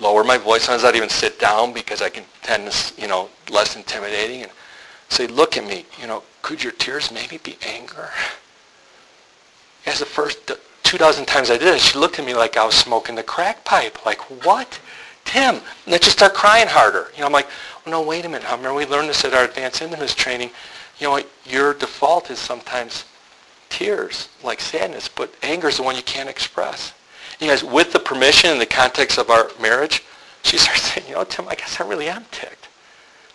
lower 0.00 0.24
my 0.24 0.38
voice. 0.38 0.64
Sometimes 0.64 0.84
I'd 0.84 0.96
even 0.96 1.08
sit 1.08 1.38
down 1.38 1.72
because 1.72 2.02
I 2.02 2.08
can 2.08 2.24
tend 2.42 2.70
to, 2.70 3.00
you 3.00 3.06
know, 3.06 3.28
less 3.50 3.76
intimidating 3.76 4.42
and 4.42 4.50
say, 5.08 5.26
look 5.26 5.56
at 5.56 5.64
me, 5.64 5.84
you 6.00 6.06
know, 6.06 6.24
could 6.42 6.62
your 6.62 6.72
tears 6.72 7.12
maybe 7.12 7.38
be 7.38 7.56
anger? 7.66 8.10
As 9.86 10.00
the 10.00 10.06
first 10.06 10.50
two 10.82 10.98
dozen 10.98 11.24
times 11.24 11.50
I 11.50 11.58
did 11.58 11.74
it, 11.74 11.80
she 11.80 11.98
looked 11.98 12.18
at 12.18 12.26
me 12.26 12.34
like 12.34 12.56
I 12.56 12.64
was 12.64 12.74
smoking 12.74 13.14
the 13.14 13.22
crack 13.22 13.64
pipe. 13.64 14.04
Like, 14.04 14.20
what? 14.44 14.80
Tim, 15.24 15.60
let's 15.86 16.04
just 16.04 16.18
start 16.18 16.34
crying 16.34 16.68
harder. 16.68 17.08
You 17.14 17.20
know, 17.20 17.26
I'm 17.26 17.32
like, 17.32 17.48
oh, 17.86 17.90
no, 17.90 18.02
wait 18.02 18.24
a 18.24 18.28
minute. 18.28 18.50
I 18.50 18.56
remember 18.56 18.74
we 18.74 18.86
learned 18.86 19.08
this 19.08 19.24
at 19.24 19.32
our 19.32 19.44
advanced 19.44 19.80
intimacy 19.80 20.14
training. 20.14 20.50
You 20.98 21.08
know? 21.08 21.22
Your 21.46 21.74
default 21.74 22.30
is 22.30 22.38
sometimes 22.38 23.04
tears, 23.68 24.28
like 24.42 24.60
sadness, 24.60 25.08
but 25.08 25.34
anger 25.42 25.68
is 25.68 25.78
the 25.78 25.82
one 25.82 25.96
you 25.96 26.02
can't 26.02 26.28
express. 26.28 26.94
You 27.40 27.48
guys, 27.48 27.64
with 27.64 27.92
the 27.92 27.98
permission 27.98 28.50
and 28.50 28.60
the 28.60 28.66
context 28.66 29.18
of 29.18 29.30
our 29.30 29.50
marriage, 29.60 30.04
she 30.42 30.58
starts 30.58 30.82
saying, 30.82 31.08
you 31.08 31.14
know, 31.14 31.24
Tim, 31.24 31.48
I 31.48 31.54
guess 31.54 31.80
I 31.80 31.88
really 31.88 32.08
am 32.08 32.24
ticked. 32.30 32.68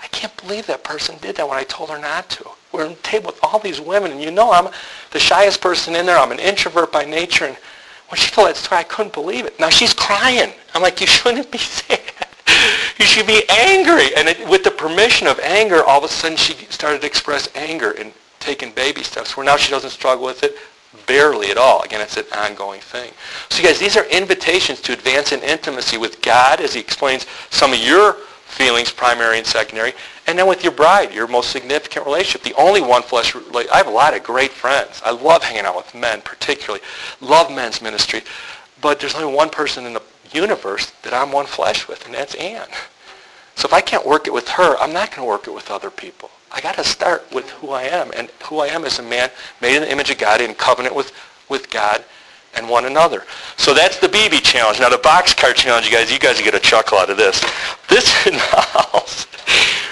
I 0.01 0.08
can't 0.08 0.36
believe 0.38 0.66
that 0.68 0.84
person 0.84 1.18
did 1.22 1.36
that 1.36 1.48
when 1.48 1.58
I 1.58 1.63
told 1.63 1.89
her 1.89 2.00
not 2.00 2.30
to. 2.32 2.46
We're 2.72 2.86
on 2.86 2.92
the 2.92 2.96
table 2.98 3.28
with 3.28 3.39
all 3.44 3.60
these 3.60 3.82
women, 3.82 4.12
and 4.12 4.22
you 4.22 4.32
know 4.32 4.51
I'm 4.51 4.70
the 5.12 5.20
shyest 5.20 5.60
person 5.60 5.96
in 5.96 6.06
there. 6.06 6.18
I'm 6.18 6.32
an 6.32 6.39
introvert 6.39 6.92
by 6.92 7.04
nature, 7.04 7.46
and 7.46 7.58
when 8.08 8.18
she 8.18 8.32
told 8.32 8.48
that 8.48 8.56
story, 8.56 8.80
I 8.80 8.84
couldn't 8.84 9.13
believe 9.13 9.46
it. 9.46 9.60
Now 9.60 9.70
she's 9.70 9.94
crying. 9.94 10.54
I'm 10.74 10.82
like, 10.82 11.01
you 11.01 11.08
shouldn't 11.08 11.51
be 11.51 11.58
sad. 11.58 12.00
You 13.00 13.06
should 13.06 13.27
be 13.27 13.44
angry. 13.50 14.13
And 14.15 14.27
it, 14.27 14.48
with 14.48 14.63
the 14.63 14.72
permission 14.72 15.25
of 15.25 15.39
anger, 15.39 15.84
all 15.84 16.00
of 16.00 16.03
a 16.03 16.08
sudden 16.10 16.38
she 16.38 16.53
started 16.65 17.01
to 17.01 17.08
express 17.08 17.50
anger 17.56 17.91
and 17.91 18.12
taking 18.39 18.72
baby 18.72 19.03
steps, 19.03 19.36
where 19.36 19.46
now 19.46 19.58
she 19.58 19.72
doesn't 19.72 19.89
struggle 19.89 20.25
with 20.25 20.44
it 20.44 20.56
barely 21.06 21.50
at 21.50 21.58
all. 21.58 21.82
Again, 21.84 22.01
it's 22.01 22.18
an 22.18 22.25
ongoing 22.36 22.82
thing. 22.82 23.12
So 23.50 23.62
you 23.62 23.68
guys, 23.68 23.79
these 23.79 23.96
are 23.96 24.06
invitations 24.06 24.82
to 24.82 24.94
advance 24.94 25.32
in 25.32 25.41
intimacy 25.41 25.98
with 25.98 26.22
God 26.22 26.62
as 26.62 26.74
he 26.74 26.79
explains 26.79 27.25
some 27.50 27.74
of 27.74 27.79
your 27.79 28.13
feelings, 28.46 28.91
primary 28.91 29.38
and 29.38 29.46
secondary, 29.46 29.94
and 30.25 30.38
then 30.38 30.48
with 30.48 30.63
your 30.63 30.74
bride, 30.74 31.13
your 31.13 31.27
most 31.27 31.51
significant 31.51 32.06
relationship, 32.06 32.41
the 32.41 32.60
only 32.60 32.82
one 32.82 33.03
flesh. 33.03 33.36
I 33.36 33.77
have 33.77 33.88
a 33.88 33.91
lot 33.91 34.15
of 34.15 34.24
great 34.24 34.52
friends. 34.52 35.02
I 35.06 35.12
love 35.12 35.43
hanging 35.43 35.65
out 35.65 35.76
with 35.76 35.93
men, 35.93 36.21
particularly. 36.21 36.84
Love 37.21 37.52
men's 37.52 37.82
ministry, 37.82 38.23
but 38.82 39.00
there's 39.00 39.13
only 39.15 39.34
one 39.34 39.50
person 39.50 39.86
in 39.86 39.93
the 39.93 40.02
universe 40.32 40.91
that 41.04 41.13
I'm 41.13 41.32
one 41.32 41.45
flesh 41.45 41.88
with, 41.88 42.06
and 42.06 42.13
that's 42.13 42.36
Ann. 42.36 42.67
So 43.60 43.67
if 43.67 43.74
I 43.74 43.82
can't 43.82 44.06
work 44.06 44.26
it 44.26 44.32
with 44.32 44.48
her, 44.48 44.78
I'm 44.78 44.93
not 44.93 45.12
going 45.12 45.26
to 45.26 45.30
work 45.30 45.45
it 45.45 45.54
with 45.54 45.69
other 45.69 45.89
people. 45.89 46.30
I 46.50 46.62
got 46.62 46.76
to 46.76 46.84
start 46.86 47.28
with 47.34 47.50
who 47.50 47.72
I 47.72 47.84
am, 47.84 48.10
and 48.15 48.30
who 48.45 48.60
I 48.60 48.67
am 48.67 48.86
is 48.86 49.00
a 49.00 49.04
man 49.04 49.30
made 49.62 49.76
in 49.76 49.82
the 49.82 49.91
image 49.91 50.10
of 50.10 50.17
God 50.17 50.39
in 50.39 50.56
covenant 50.56 50.95
with, 50.95 51.12
with 51.50 51.69
God 51.69 52.06
and 52.56 52.69
one 52.69 52.86
another. 52.86 53.26
So 53.58 53.74
that's 53.74 54.00
the 54.00 54.08
BB 54.08 54.43
challenge. 54.43 54.80
Now 54.80 54.88
the 54.88 54.95
boxcar 54.95 55.54
challenge, 55.54 55.88
you 55.88 55.91
guys, 55.91 56.10
you 56.10 56.19
guys 56.19 56.39
get 56.41 56.56
a 56.56 56.60
chuckle 56.60 57.00
out 57.00 57.10
of 57.10 57.17
this. 57.17 57.43
This 57.89 58.26
involves 58.26 59.28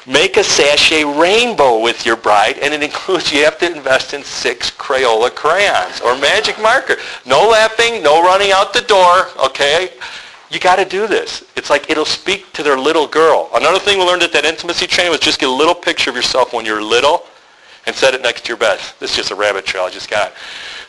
make 0.08 0.38
a 0.38 0.44
SASHET 0.44 1.20
rainbow 1.20 1.82
with 1.82 2.06
your 2.06 2.16
bride, 2.16 2.60
and 2.60 2.74
it 2.74 2.82
includes 2.82 3.34
you 3.34 3.44
have 3.44 3.60
to 3.60 3.70
invest 3.70 4.14
in 4.14 4.24
six 4.24 4.72
Crayola 4.72 5.30
crayons 5.36 6.00
or 6.00 6.18
magic 6.18 6.58
marker. 6.62 6.96
No 7.26 7.50
laughing, 7.50 8.02
no 8.02 8.24
running 8.24 8.54
out 8.54 8.72
the 8.72 8.82
door, 8.82 9.28
okay? 9.46 9.90
You 10.50 10.60
got 10.60 10.78
to 10.78 10.86
do 10.86 11.08
this. 11.08 11.44
It's 11.56 11.70
like 11.70 11.90
it'll 11.90 12.06
speak 12.06 12.52
to 12.54 12.64
their 12.64 12.78
little 12.78 13.08
girl. 13.08 13.50
Another 13.54 13.80
thing 13.80 14.00
we 14.00 14.06
learned 14.06 14.24
at 14.24 14.32
that 14.34 14.46
intimacy 14.46 14.88
training 14.88 15.12
was 15.12 15.20
just 15.20 15.40
get 15.40 15.50
a 15.50 15.52
little 15.52 15.76
picture 15.76 16.10
of 16.10 16.16
yourself 16.16 16.54
when 16.54 16.66
you're 16.66 16.82
little 16.82 17.26
and 17.86 17.96
set 17.96 18.14
it 18.14 18.22
next 18.22 18.46
to 18.46 18.50
your 18.50 18.58
bed. 18.58 18.80
This 19.00 19.12
is 19.12 19.18
just 19.18 19.32
a 19.32 19.36
rabbit 19.36 19.66
trail 19.66 19.84
I 19.84 19.90
just 19.90 20.10
got. 20.10 20.34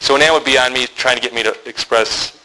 So 0.01 0.17
Ann 0.17 0.33
would 0.33 0.45
be 0.45 0.59
on 0.59 0.73
me 0.73 0.87
trying 0.87 1.17
to 1.17 1.23
get 1.23 1.35
me 1.35 1.43
to 1.43 1.57
express, 1.69 2.39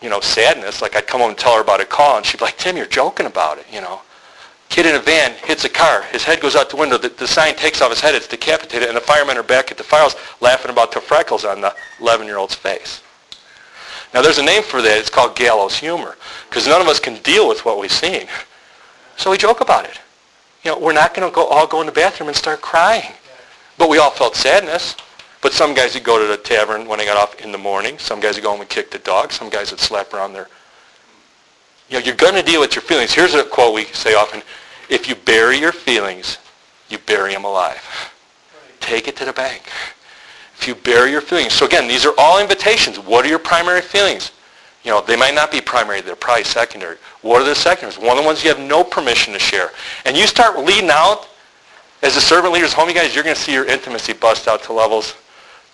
you 0.00 0.08
know, 0.08 0.20
sadness, 0.20 0.80
like 0.80 0.96
I'd 0.96 1.06
come 1.06 1.20
home 1.20 1.30
and 1.30 1.38
tell 1.38 1.54
her 1.54 1.62
about 1.62 1.80
a 1.80 1.84
call, 1.84 2.16
and 2.16 2.24
she'd 2.24 2.38
be 2.38 2.44
like, 2.44 2.58
Tim, 2.58 2.76
you're 2.76 2.86
joking 2.86 3.26
about 3.26 3.58
it, 3.58 3.66
you 3.72 3.80
know. 3.80 4.00
Kid 4.68 4.86
in 4.86 4.96
a 4.96 4.98
van 4.98 5.32
hits 5.44 5.64
a 5.64 5.68
car. 5.68 6.02
His 6.04 6.24
head 6.24 6.40
goes 6.40 6.56
out 6.56 6.70
the 6.70 6.76
window. 6.76 6.98
The, 6.98 7.08
the 7.08 7.28
sign 7.28 7.54
takes 7.54 7.80
off 7.80 7.90
his 7.90 8.00
head. 8.00 8.14
It's 8.14 8.26
decapitated, 8.26 8.88
and 8.88 8.96
the 8.96 9.00
firemen 9.00 9.36
are 9.36 9.42
back 9.42 9.70
at 9.70 9.78
the 9.78 9.84
firehouse 9.84 10.16
laughing 10.40 10.70
about 10.70 10.92
the 10.92 11.00
freckles 11.00 11.44
on 11.44 11.60
the 11.60 11.74
11-year-old's 11.98 12.54
face. 12.54 13.02
Now, 14.16 14.22
there's 14.22 14.38
a 14.38 14.42
name 14.42 14.62
for 14.62 14.80
that. 14.80 14.96
It's 14.96 15.10
called 15.10 15.36
gallows 15.36 15.76
humor, 15.76 16.16
because 16.48 16.66
none 16.66 16.80
of 16.80 16.88
us 16.88 16.98
can 16.98 17.20
deal 17.20 17.46
with 17.46 17.66
what 17.66 17.78
we've 17.78 17.92
seen. 17.92 18.28
So 19.18 19.30
we 19.30 19.36
joke 19.36 19.60
about 19.60 19.84
it. 19.84 20.00
You 20.64 20.70
know, 20.70 20.78
we're 20.78 20.94
not 20.94 21.12
going 21.12 21.28
to 21.28 21.34
go 21.34 21.44
all 21.44 21.66
go 21.66 21.82
in 21.82 21.86
the 21.86 21.92
bathroom 21.92 22.30
and 22.30 22.34
start 22.34 22.62
crying. 22.62 23.12
But 23.76 23.90
we 23.90 23.98
all 23.98 24.08
felt 24.08 24.34
sadness. 24.34 24.96
But 25.42 25.52
some 25.52 25.74
guys 25.74 25.92
would 25.92 26.02
go 26.04 26.18
to 26.18 26.26
the 26.26 26.38
tavern 26.38 26.88
when 26.88 26.98
they 26.98 27.04
got 27.04 27.18
off 27.18 27.38
in 27.42 27.52
the 27.52 27.58
morning. 27.58 27.98
Some 27.98 28.18
guys 28.20 28.36
would 28.36 28.42
go 28.42 28.52
home 28.52 28.62
and 28.62 28.70
kick 28.70 28.90
the 28.90 29.00
dog. 29.00 29.32
Some 29.32 29.50
guys 29.50 29.70
would 29.70 29.80
slap 29.80 30.14
around 30.14 30.32
their... 30.32 30.48
You 31.90 31.98
know, 31.98 32.06
you're 32.06 32.14
going 32.14 32.36
to 32.36 32.42
deal 32.42 32.62
with 32.62 32.74
your 32.74 32.82
feelings. 32.84 33.12
Here's 33.12 33.34
a 33.34 33.44
quote 33.44 33.74
we 33.74 33.84
say 33.84 34.14
often. 34.14 34.40
If 34.88 35.10
you 35.10 35.14
bury 35.14 35.58
your 35.58 35.72
feelings, 35.72 36.38
you 36.88 36.96
bury 36.96 37.34
them 37.34 37.44
alive. 37.44 37.82
Take 38.80 39.08
it 39.08 39.16
to 39.16 39.26
the 39.26 39.34
bank. 39.34 39.64
If 40.58 40.66
you 40.66 40.74
bury 40.74 41.10
your 41.10 41.20
feelings. 41.20 41.52
So 41.52 41.66
again, 41.66 41.86
these 41.86 42.06
are 42.06 42.14
all 42.18 42.40
invitations. 42.40 42.98
What 42.98 43.24
are 43.24 43.28
your 43.28 43.38
primary 43.38 43.82
feelings? 43.82 44.32
You 44.84 44.90
know, 44.90 45.00
they 45.00 45.16
might 45.16 45.34
not 45.34 45.50
be 45.50 45.60
primary. 45.60 46.00
They're 46.00 46.16
probably 46.16 46.44
secondary. 46.44 46.96
What 47.22 47.42
are 47.42 47.44
the 47.44 47.54
secondaries? 47.54 47.98
One 47.98 48.16
of 48.16 48.22
the 48.22 48.26
ones 48.26 48.42
you 48.42 48.48
have 48.50 48.60
no 48.60 48.84
permission 48.84 49.32
to 49.32 49.38
share. 49.38 49.70
And 50.04 50.16
you 50.16 50.26
start 50.26 50.58
leading 50.58 50.90
out 50.90 51.28
as 52.02 52.16
a 52.16 52.20
servant 52.20 52.54
leader's 52.54 52.72
home, 52.72 52.88
you 52.88 52.94
guys, 52.94 53.14
you're 53.14 53.24
going 53.24 53.36
to 53.36 53.40
see 53.40 53.52
your 53.52 53.66
intimacy 53.66 54.12
bust 54.12 54.48
out 54.48 54.62
to 54.64 54.72
levels 54.72 55.14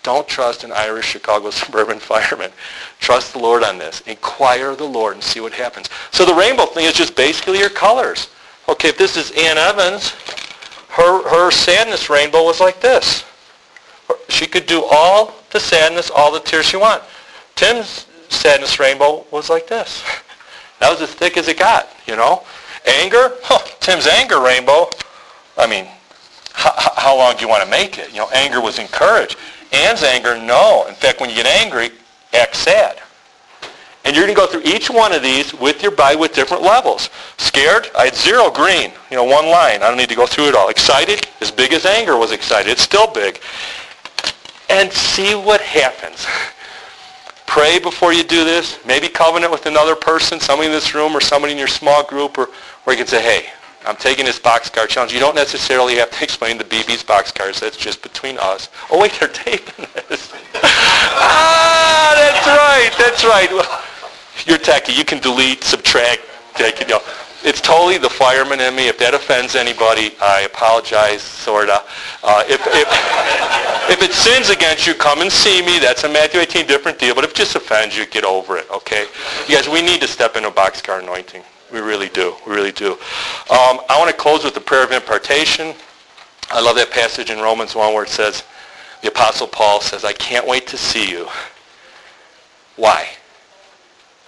don't 0.03 0.27
trust 0.27 0.65
an 0.65 0.73
Irish 0.73 1.05
Chicago 1.05 1.49
suburban 1.49 1.97
fireman. 1.97 2.51
Trust 2.99 3.33
the 3.33 3.39
Lord 3.39 3.63
on 3.63 3.77
this. 3.77 4.01
Inquire 4.01 4.75
the 4.75 4.83
Lord 4.83 5.13
and 5.13 5.23
see 5.23 5.39
what 5.39 5.53
happens. 5.53 5.89
So 6.11 6.25
the 6.25 6.35
rainbow 6.35 6.65
thing 6.65 6.85
is 6.85 6.93
just 6.93 7.15
basically 7.15 7.59
your 7.59 7.69
colors. 7.69 8.27
Okay, 8.69 8.89
if 8.89 8.97
this 8.97 9.17
is 9.17 9.31
Ann 9.31 9.57
Evans, 9.57 10.11
her, 10.89 11.27
her 11.29 11.51
sadness 11.51 12.09
rainbow 12.09 12.43
was 12.43 12.59
like 12.59 12.79
this. 12.79 13.23
She 14.29 14.45
could 14.45 14.65
do 14.65 14.83
all 14.83 15.33
the 15.51 15.59
sadness, 15.59 16.09
all 16.09 16.31
the 16.31 16.39
tears 16.39 16.65
she 16.65 16.77
want. 16.77 17.03
Tim's 17.55 18.07
sadness 18.29 18.79
rainbow 18.79 19.25
was 19.31 19.49
like 19.49 19.67
this. 19.67 20.03
That 20.79 20.89
was 20.89 21.01
as 21.01 21.13
thick 21.13 21.37
as 21.37 21.47
it 21.47 21.57
got, 21.57 21.87
you 22.07 22.17
know. 22.17 22.43
Anger, 22.85 23.31
huh, 23.41 23.59
Tim's 23.79 24.05
anger 24.05 24.41
rainbow, 24.41 24.89
I 25.57 25.65
mean, 25.65 25.87
how, 26.51 26.73
how 26.97 27.17
long 27.17 27.35
do 27.35 27.41
you 27.41 27.47
want 27.47 27.63
to 27.63 27.69
make 27.69 27.97
it? 27.97 28.11
You 28.11 28.17
know, 28.17 28.29
anger 28.33 28.59
was 28.59 28.79
encouraged. 28.79 29.37
Ann's 29.71 30.03
anger, 30.03 30.37
no. 30.37 30.85
In 30.87 30.93
fact, 30.93 31.21
when 31.21 31.29
you 31.29 31.35
get 31.37 31.45
angry, 31.45 31.91
act 32.33 32.55
sad. 32.55 32.99
And 34.05 34.15
you're 34.15 34.25
going 34.25 34.35
to 34.35 34.39
go 34.39 34.47
through 34.47 34.69
each 34.69 34.89
one 34.89 35.13
of 35.13 35.23
these 35.23 35.53
with 35.53 35.81
your 35.81 35.91
body 35.91 36.17
with 36.17 36.33
different 36.33 36.61
levels. 36.61 37.09
Scared? 37.37 37.89
I 37.97 38.05
had 38.05 38.15
zero 38.15 38.51
green. 38.51 38.91
You 39.09 39.17
know, 39.17 39.23
one 39.23 39.47
line. 39.47 39.81
I 39.81 39.87
don't 39.87 39.97
need 39.97 40.09
to 40.09 40.15
go 40.15 40.25
through 40.25 40.49
it 40.49 40.55
all. 40.55 40.69
Excited? 40.69 41.27
As 41.39 41.51
big 41.51 41.71
as 41.71 41.85
anger 41.85 42.17
was 42.17 42.33
excited. 42.33 42.69
It's 42.69 42.81
still 42.81 43.07
big. 43.07 43.39
And 44.73 44.91
see 44.91 45.35
what 45.35 45.61
happens. 45.61 46.25
Pray 47.45 47.77
before 47.77 48.11
you 48.11 48.23
do 48.23 48.43
this. 48.43 48.79
Maybe 48.87 49.07
covenant 49.07 49.51
with 49.51 49.67
another 49.67 49.95
person, 49.95 50.39
somebody 50.39 50.65
in 50.65 50.73
this 50.73 50.95
room 50.95 51.15
or 51.15 51.21
somebody 51.21 51.53
in 51.53 51.59
your 51.59 51.67
small 51.67 52.03
group, 52.03 52.39
or, 52.39 52.49
or 52.87 52.93
you 52.93 52.97
can 52.97 53.05
say, 53.05 53.21
hey, 53.21 53.49
I'm 53.85 53.95
taking 53.95 54.25
this 54.25 54.39
boxcar 54.39 54.87
challenge. 54.87 55.13
You 55.13 55.19
don't 55.19 55.35
necessarily 55.35 55.95
have 55.97 56.09
to 56.09 56.23
explain 56.27 56.57
the 56.57 56.63
BB's 56.63 57.03
boxcars. 57.03 57.59
That's 57.59 57.77
just 57.77 58.01
between 58.01 58.39
us. 58.39 58.69
Oh, 58.89 58.99
wait, 58.99 59.11
they're 59.19 59.29
taping 59.29 59.85
this. 60.09 60.33
ah, 60.55 62.13
that's 62.17 62.47
right. 62.47 62.91
That's 62.97 63.23
right. 63.23 63.51
you're 64.47 64.57
techie. 64.57 64.97
You 64.97 65.05
can 65.05 65.19
delete, 65.19 65.63
subtract, 65.63 66.21
take 66.55 66.79
you 66.79 66.87
know. 66.87 67.01
It's 67.43 67.59
totally 67.59 67.97
the 67.97 68.09
fireman 68.09 68.61
in 68.61 68.75
me. 68.75 68.87
If 68.87 68.97
that 68.99 69.13
offends 69.13 69.55
anybody, 69.55 70.15
I 70.21 70.41
apologize, 70.41 71.21
sorta. 71.21 71.83
Uh, 72.23 72.43
if, 72.47 72.61
if, 72.67 72.87
if 73.99 74.01
it 74.01 74.13
sins 74.13 74.49
against 74.49 74.87
you, 74.87 74.93
come 74.93 75.21
and 75.21 75.31
see 75.31 75.61
me. 75.61 75.77
That's 75.79 76.05
a 76.05 76.09
Matthew 76.09 76.39
18 76.39 76.65
different 76.67 76.99
deal. 76.99 77.13
But 77.13 77.25
if 77.25 77.31
it 77.31 77.35
just 77.35 77.55
offends 77.55 77.97
you, 77.97 78.05
get 78.05 78.23
over 78.23 78.57
it, 78.57 78.69
okay? 78.71 79.07
You 79.47 79.55
guys, 79.55 79.67
we 79.67 79.81
need 79.81 79.99
to 80.01 80.07
step 80.07 80.37
into 80.37 80.51
boxcar 80.51 81.01
anointing. 81.01 81.43
We 81.71 81.79
really 81.79 82.09
do. 82.09 82.35
We 82.47 82.53
really 82.53 82.71
do. 82.71 82.93
Um, 82.93 83.81
I 83.89 83.97
want 83.97 84.09
to 84.09 84.15
close 84.15 84.45
with 84.45 84.53
the 84.53 84.61
prayer 84.61 84.83
of 84.85 84.91
impartation. 84.91 85.73
I 86.49 86.61
love 86.61 86.75
that 86.77 86.91
passage 86.91 87.29
in 87.29 87.39
Romans 87.39 87.75
1 87.75 87.93
where 87.93 88.03
it 88.03 88.09
says, 88.09 88.43
the 89.01 89.09
Apostle 89.09 89.47
Paul 89.47 89.81
says, 89.81 90.05
I 90.05 90.13
can't 90.13 90.47
wait 90.47 90.65
to 90.67 90.77
see 90.77 91.09
you. 91.09 91.27
Why? 92.77 93.09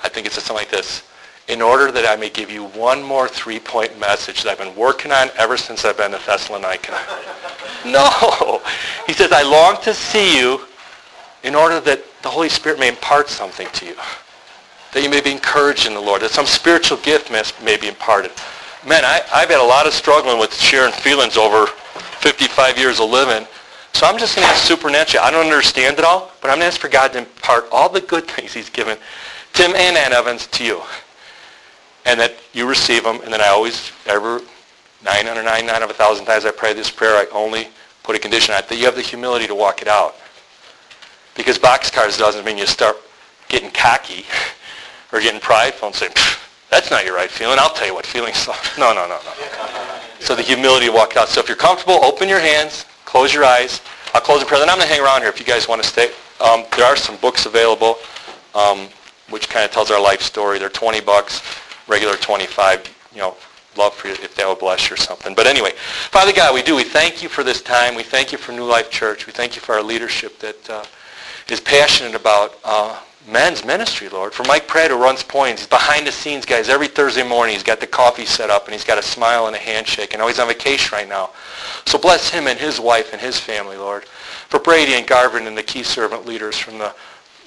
I 0.03 0.09
think 0.09 0.27
it 0.27 0.33
says 0.33 0.43
something 0.43 0.65
like 0.65 0.71
this. 0.71 1.03
In 1.47 1.61
order 1.61 1.91
that 1.91 2.05
I 2.05 2.15
may 2.15 2.29
give 2.29 2.49
you 2.49 2.65
one 2.65 3.03
more 3.03 3.27
three-point 3.27 3.99
message 3.99 4.43
that 4.43 4.51
I've 4.51 4.57
been 4.57 4.75
working 4.75 5.11
on 5.11 5.29
ever 5.37 5.57
since 5.57 5.85
I've 5.85 5.97
been 5.97 6.11
to 6.11 6.17
Thessalonica. 6.25 6.97
no! 7.85 8.61
He 9.05 9.13
says, 9.13 9.31
I 9.31 9.43
long 9.43 9.79
to 9.83 9.93
see 9.93 10.39
you 10.39 10.61
in 11.43 11.53
order 11.53 11.79
that 11.81 12.03
the 12.23 12.29
Holy 12.29 12.49
Spirit 12.49 12.79
may 12.79 12.89
impart 12.89 13.29
something 13.29 13.67
to 13.73 13.85
you. 13.85 13.95
That 14.93 15.03
you 15.03 15.09
may 15.09 15.21
be 15.21 15.31
encouraged 15.31 15.85
in 15.85 15.93
the 15.93 15.99
Lord. 15.99 16.21
That 16.21 16.31
some 16.31 16.47
spiritual 16.47 16.97
gift 16.97 17.31
may, 17.31 17.43
may 17.63 17.77
be 17.77 17.87
imparted. 17.87 18.31
Man, 18.87 19.05
I, 19.05 19.21
I've 19.31 19.49
had 19.49 19.61
a 19.61 19.63
lot 19.63 19.85
of 19.85 19.93
struggling 19.93 20.39
with 20.39 20.53
sharing 20.53 20.93
feelings 20.93 21.37
over 21.37 21.67
55 21.67 22.77
years 22.77 22.99
of 22.99 23.09
living. 23.09 23.47
So 23.93 24.07
I'm 24.07 24.17
just 24.17 24.35
going 24.35 24.47
to 24.47 24.53
ask 24.53 24.63
supernaturally. 24.63 25.25
I 25.25 25.31
don't 25.31 25.45
understand 25.45 25.99
it 25.99 26.05
all, 26.05 26.31
but 26.41 26.49
I'm 26.49 26.57
going 26.57 26.61
to 26.61 26.67
ask 26.67 26.81
for 26.81 26.89
God 26.89 27.13
to 27.13 27.19
impart 27.19 27.67
all 27.71 27.87
the 27.87 28.01
good 28.01 28.27
things 28.27 28.53
he's 28.53 28.69
given 28.69 28.97
Tim 29.53 29.73
and 29.73 29.95
Ann 29.95 30.11
Evans 30.11 30.47
to 30.47 30.65
you. 30.65 30.81
And 32.05 32.19
that 32.19 32.35
you 32.53 32.67
receive 32.67 33.03
them. 33.03 33.19
And 33.21 33.33
then 33.33 33.41
I 33.41 33.47
always, 33.47 33.91
ever, 34.05 34.39
999 35.03 35.69
out 35.69 35.83
of 35.83 35.89
a 35.89 35.93
thousand 35.93 36.25
times 36.25 36.45
I 36.45 36.51
pray 36.51 36.73
this 36.73 36.89
prayer, 36.89 37.15
I 37.15 37.25
only 37.31 37.67
put 38.03 38.15
a 38.15 38.19
condition 38.19 38.53
on 38.53 38.59
it, 38.59 38.69
that 38.69 38.77
you 38.77 38.85
have 38.85 38.95
the 38.95 39.01
humility 39.01 39.47
to 39.47 39.55
walk 39.55 39.81
it 39.81 39.87
out. 39.87 40.15
Because 41.35 41.57
boxcars 41.57 42.17
doesn't 42.17 42.45
mean 42.45 42.57
you 42.57 42.65
start 42.65 42.97
getting 43.49 43.71
cocky 43.71 44.25
or 45.11 45.19
getting 45.19 45.41
prideful 45.41 45.87
and 45.87 45.95
say, 45.95 46.09
that's 46.69 46.91
not 46.91 47.05
your 47.05 47.15
right 47.15 47.29
feeling. 47.29 47.57
I'll 47.59 47.73
tell 47.73 47.87
you 47.87 47.93
what 47.93 48.05
feelings 48.05 48.47
are. 48.47 48.55
No, 48.77 48.93
no, 48.93 49.07
no, 49.07 49.19
no. 49.23 49.99
So 50.19 50.35
the 50.35 50.41
humility 50.41 50.87
to 50.87 50.91
walk 50.91 51.17
out. 51.17 51.29
So 51.29 51.39
if 51.39 51.47
you're 51.47 51.57
comfortable, 51.57 52.03
open 52.03 52.27
your 52.27 52.39
hands, 52.39 52.85
close 53.05 53.33
your 53.33 53.45
eyes. 53.45 53.81
I'll 54.13 54.21
close 54.21 54.41
in 54.41 54.47
prayer. 54.47 54.59
Then 54.59 54.69
I'm 54.69 54.77
going 54.77 54.87
to 54.87 54.93
hang 54.93 55.03
around 55.03 55.21
here 55.21 55.29
if 55.29 55.39
you 55.39 55.45
guys 55.45 55.67
want 55.67 55.81
to 55.81 55.87
stay. 55.87 56.09
Um, 56.41 56.65
there 56.75 56.85
are 56.85 56.95
some 56.95 57.17
books 57.17 57.45
available, 57.45 57.97
um, 58.53 58.87
which 59.29 59.49
kind 59.49 59.63
of 59.63 59.71
tells 59.71 59.91
our 59.91 60.01
life 60.01 60.21
story. 60.21 60.59
They're 60.59 60.69
20 60.69 61.01
bucks, 61.01 61.41
regular 61.87 62.15
25. 62.15 62.93
You 63.13 63.21
know, 63.21 63.35
love 63.77 63.93
for 63.93 64.07
you 64.07 64.13
if 64.13 64.35
that 64.35 64.47
would 64.47 64.59
bless 64.59 64.89
you 64.89 64.93
or 64.93 64.97
something. 64.97 65.35
But 65.35 65.47
anyway, 65.47 65.71
Father 66.11 66.33
God, 66.33 66.53
we 66.53 66.61
do. 66.61 66.75
We 66.75 66.83
thank 66.83 67.21
you 67.21 67.29
for 67.29 67.43
this 67.43 67.61
time. 67.61 67.95
We 67.95 68.03
thank 68.03 68.31
you 68.31 68.37
for 68.37 68.51
New 68.51 68.65
Life 68.65 68.89
Church. 68.89 69.27
We 69.27 69.33
thank 69.33 69.55
you 69.55 69.61
for 69.61 69.75
our 69.75 69.83
leadership 69.83 70.39
that 70.39 70.69
uh, 70.69 70.85
is 71.49 71.59
passionate 71.59 72.15
about 72.15 72.57
uh, 72.63 72.99
men's 73.27 73.65
ministry, 73.65 74.09
Lord. 74.09 74.33
For 74.33 74.43
Mike 74.43 74.67
Pratt, 74.67 74.91
who 74.91 74.97
runs 74.97 75.23
Points, 75.23 75.61
he's 75.61 75.69
behind 75.69 76.07
the 76.07 76.11
scenes, 76.11 76.45
guys. 76.45 76.69
Every 76.69 76.87
Thursday 76.87 77.27
morning, 77.27 77.53
he's 77.53 77.63
got 77.63 77.79
the 77.79 77.87
coffee 77.87 78.25
set 78.25 78.49
up, 78.49 78.65
and 78.65 78.73
he's 78.73 78.83
got 78.83 78.97
a 78.97 79.03
smile 79.03 79.47
and 79.47 79.55
a 79.55 79.59
handshake. 79.59 80.13
And 80.13 80.19
know 80.19 80.27
he's 80.27 80.39
on 80.39 80.47
vacation 80.47 80.95
right 80.95 81.07
now. 81.07 81.31
So 81.85 81.97
bless 81.97 82.29
him 82.29 82.47
and 82.47 82.59
his 82.59 82.79
wife 82.79 83.13
and 83.13 83.21
his 83.21 83.39
family, 83.39 83.77
Lord. 83.77 84.05
For 84.05 84.59
Brady 84.59 84.93
and 84.93 85.07
Garvin 85.07 85.47
and 85.47 85.57
the 85.57 85.63
key 85.63 85.83
servant 85.83 86.25
leaders 86.25 86.57
from 86.57 86.77
the, 86.77 86.93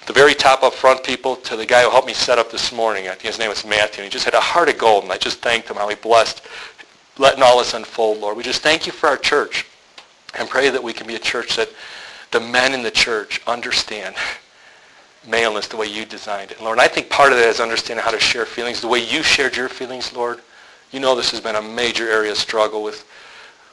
the 0.08 0.14
very 0.14 0.34
top 0.34 0.62
up 0.62 0.72
front 0.72 1.04
people 1.04 1.36
to 1.36 1.54
the 1.54 1.66
guy 1.66 1.82
who 1.82 1.90
helped 1.90 2.06
me 2.06 2.14
set 2.14 2.38
up 2.38 2.50
this 2.50 2.72
morning. 2.72 3.08
I 3.08 3.10
think 3.10 3.22
his 3.22 3.38
name 3.38 3.50
was 3.50 3.64
Matthew. 3.66 4.02
And 4.02 4.04
he 4.04 4.10
just 4.10 4.24
had 4.24 4.32
a 4.32 4.40
heart 4.40 4.70
of 4.70 4.78
gold, 4.78 5.04
and 5.04 5.12
I 5.12 5.18
just 5.18 5.40
thanked 5.40 5.68
him 5.68 5.76
how 5.76 5.86
he 5.88 5.96
blessed 5.96 6.42
letting 7.18 7.42
all 7.42 7.58
this 7.58 7.74
unfold, 7.74 8.18
Lord. 8.18 8.36
We 8.36 8.42
just 8.42 8.62
thank 8.62 8.86
you 8.86 8.92
for 8.92 9.08
our 9.08 9.18
church 9.18 9.66
and 10.38 10.48
pray 10.48 10.70
that 10.70 10.82
we 10.82 10.94
can 10.94 11.06
be 11.06 11.14
a 11.14 11.18
church 11.18 11.56
that 11.56 11.68
the 12.30 12.40
men 12.40 12.72
in 12.72 12.82
the 12.82 12.90
church 12.90 13.42
understand 13.46 14.14
maleness 15.26 15.68
the 15.68 15.76
way 15.76 15.86
you 15.86 16.06
designed 16.06 16.52
it. 16.52 16.62
Lord, 16.62 16.78
I 16.78 16.88
think 16.88 17.10
part 17.10 17.32
of 17.32 17.38
that 17.38 17.48
is 17.48 17.60
understanding 17.60 18.02
how 18.02 18.10
to 18.10 18.20
share 18.20 18.46
feelings 18.46 18.80
the 18.80 18.88
way 18.88 19.00
you 19.00 19.22
shared 19.22 19.56
your 19.56 19.68
feelings, 19.68 20.14
Lord. 20.14 20.40
You 20.90 21.00
know 21.00 21.14
this 21.14 21.32
has 21.32 21.40
been 21.40 21.56
a 21.56 21.62
major 21.62 22.08
area 22.08 22.30
of 22.30 22.38
struggle 22.38 22.82
with, 22.82 23.04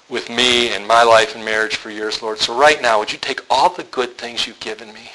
with 0.10 0.30
me 0.30 0.74
and 0.74 0.86
my 0.86 1.04
life 1.04 1.36
and 1.36 1.46
marriage 1.46 1.78
for 1.78 1.92
years, 1.92 2.22
Lord. 2.22 2.40
So 2.40 2.58
right 2.58 2.82
now, 2.82 3.00
would 3.00 3.14
you 3.14 3.20
take 3.20 3.40
all 3.50 3.70
the 3.70 3.84
good 3.84 4.18
things 4.18 4.46
you've 4.46 4.60
given 4.60 4.94
me? 4.94 5.12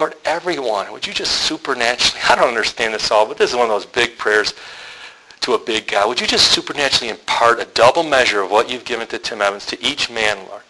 Lord, 0.00 0.14
everyone, 0.24 0.90
would 0.92 1.06
you 1.06 1.12
just 1.12 1.42
supernaturally, 1.42 2.22
I 2.26 2.34
don't 2.34 2.48
understand 2.48 2.94
this 2.94 3.10
all, 3.10 3.26
but 3.26 3.36
this 3.36 3.50
is 3.50 3.56
one 3.56 3.66
of 3.66 3.70
those 3.70 3.84
big 3.84 4.16
prayers 4.16 4.54
to 5.40 5.52
a 5.52 5.58
big 5.58 5.88
God. 5.88 6.08
Would 6.08 6.20
you 6.20 6.26
just 6.26 6.52
supernaturally 6.52 7.10
impart 7.10 7.60
a 7.60 7.66
double 7.66 8.02
measure 8.02 8.40
of 8.40 8.50
what 8.50 8.70
you've 8.70 8.86
given 8.86 9.06
to 9.08 9.18
Tim 9.18 9.42
Evans 9.42 9.66
to 9.66 9.84
each 9.84 10.10
man, 10.10 10.38
Lord? 10.48 10.62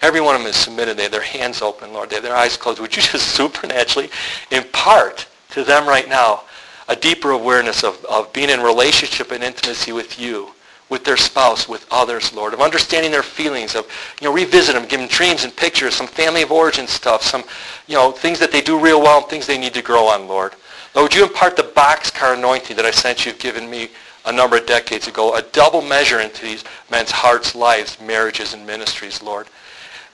Every 0.00 0.22
one 0.22 0.34
of 0.34 0.40
them 0.40 0.48
is 0.48 0.56
submitted. 0.56 0.96
They 0.96 1.02
have 1.02 1.12
their 1.12 1.20
hands 1.20 1.60
open, 1.60 1.92
Lord. 1.92 2.08
They 2.08 2.16
have 2.16 2.22
their 2.22 2.36
eyes 2.36 2.56
closed. 2.56 2.80
Would 2.80 2.96
you 2.96 3.02
just 3.02 3.28
supernaturally 3.34 4.08
impart 4.50 5.26
to 5.50 5.64
them 5.64 5.86
right 5.86 6.08
now 6.08 6.44
a 6.88 6.96
deeper 6.96 7.32
awareness 7.32 7.84
of, 7.84 8.02
of 8.06 8.32
being 8.32 8.48
in 8.48 8.60
relationship 8.60 9.32
and 9.32 9.44
intimacy 9.44 9.92
with 9.92 10.18
you, 10.18 10.54
with 10.88 11.04
their 11.04 11.16
spouse, 11.16 11.68
with 11.68 11.86
others, 11.90 12.32
Lord, 12.32 12.54
of 12.54 12.60
understanding 12.60 13.12
their 13.12 13.22
feelings, 13.22 13.74
of, 13.74 13.86
you 14.20 14.26
know, 14.26 14.32
revisit 14.32 14.74
them, 14.74 14.86
give 14.86 15.00
them 15.00 15.08
dreams 15.08 15.44
and 15.44 15.54
pictures, 15.54 15.94
some 15.94 16.06
family 16.06 16.42
of 16.42 16.50
origin 16.50 16.86
stuff, 16.86 17.22
some, 17.22 17.44
you 17.86 17.94
know, 17.94 18.10
things 18.10 18.38
that 18.38 18.52
they 18.52 18.60
do 18.60 18.78
real 18.78 19.02
well 19.02 19.18
and 19.18 19.26
things 19.26 19.46
they 19.46 19.58
need 19.58 19.74
to 19.74 19.82
grow 19.82 20.06
on, 20.06 20.26
Lord. 20.26 20.54
Lord, 20.94 21.10
would 21.10 21.14
you 21.14 21.24
impart 21.24 21.56
the 21.56 21.62
boxcar 21.62 22.36
anointing 22.36 22.76
that 22.76 22.86
I 22.86 22.90
sent 22.90 23.26
you've 23.26 23.38
given 23.38 23.68
me 23.68 23.90
a 24.24 24.32
number 24.32 24.56
of 24.56 24.66
decades 24.66 25.08
ago, 25.08 25.36
a 25.36 25.42
double 25.42 25.80
measure 25.80 26.20
into 26.20 26.42
these 26.42 26.64
men's 26.90 27.10
hearts, 27.10 27.54
lives, 27.54 27.98
marriages, 28.00 28.52
and 28.52 28.66
ministries, 28.66 29.22
Lord. 29.22 29.46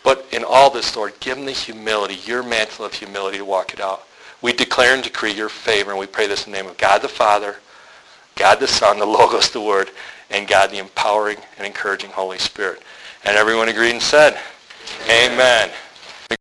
But 0.04 0.26
in 0.32 0.44
all 0.44 0.70
this, 0.70 0.94
Lord, 0.94 1.18
give 1.20 1.36
them 1.36 1.46
the 1.46 1.52
humility, 1.52 2.16
your 2.26 2.42
mantle 2.42 2.84
of 2.84 2.92
humility 2.92 3.38
to 3.38 3.44
walk 3.44 3.72
it 3.72 3.80
out. 3.80 4.06
We 4.42 4.52
declare 4.52 4.94
and 4.94 5.02
decree 5.02 5.32
your 5.32 5.48
favor, 5.48 5.90
and 5.90 5.98
we 5.98 6.06
pray 6.06 6.26
this 6.26 6.46
in 6.46 6.52
the 6.52 6.58
name 6.58 6.70
of 6.70 6.76
God 6.76 7.00
the 7.00 7.08
Father, 7.08 7.56
God 8.36 8.60
the 8.60 8.68
Son, 8.68 8.98
the 8.98 9.06
Logos, 9.06 9.50
the 9.50 9.60
Word, 9.60 9.90
and 10.34 10.48
God 10.48 10.70
the 10.70 10.78
empowering 10.78 11.38
and 11.56 11.66
encouraging 11.66 12.10
Holy 12.10 12.38
Spirit. 12.38 12.82
And 13.24 13.36
everyone 13.36 13.68
agreed 13.68 13.92
and 13.92 14.02
said, 14.02 14.38
Amen. 15.04 15.30
Amen. 15.32 15.70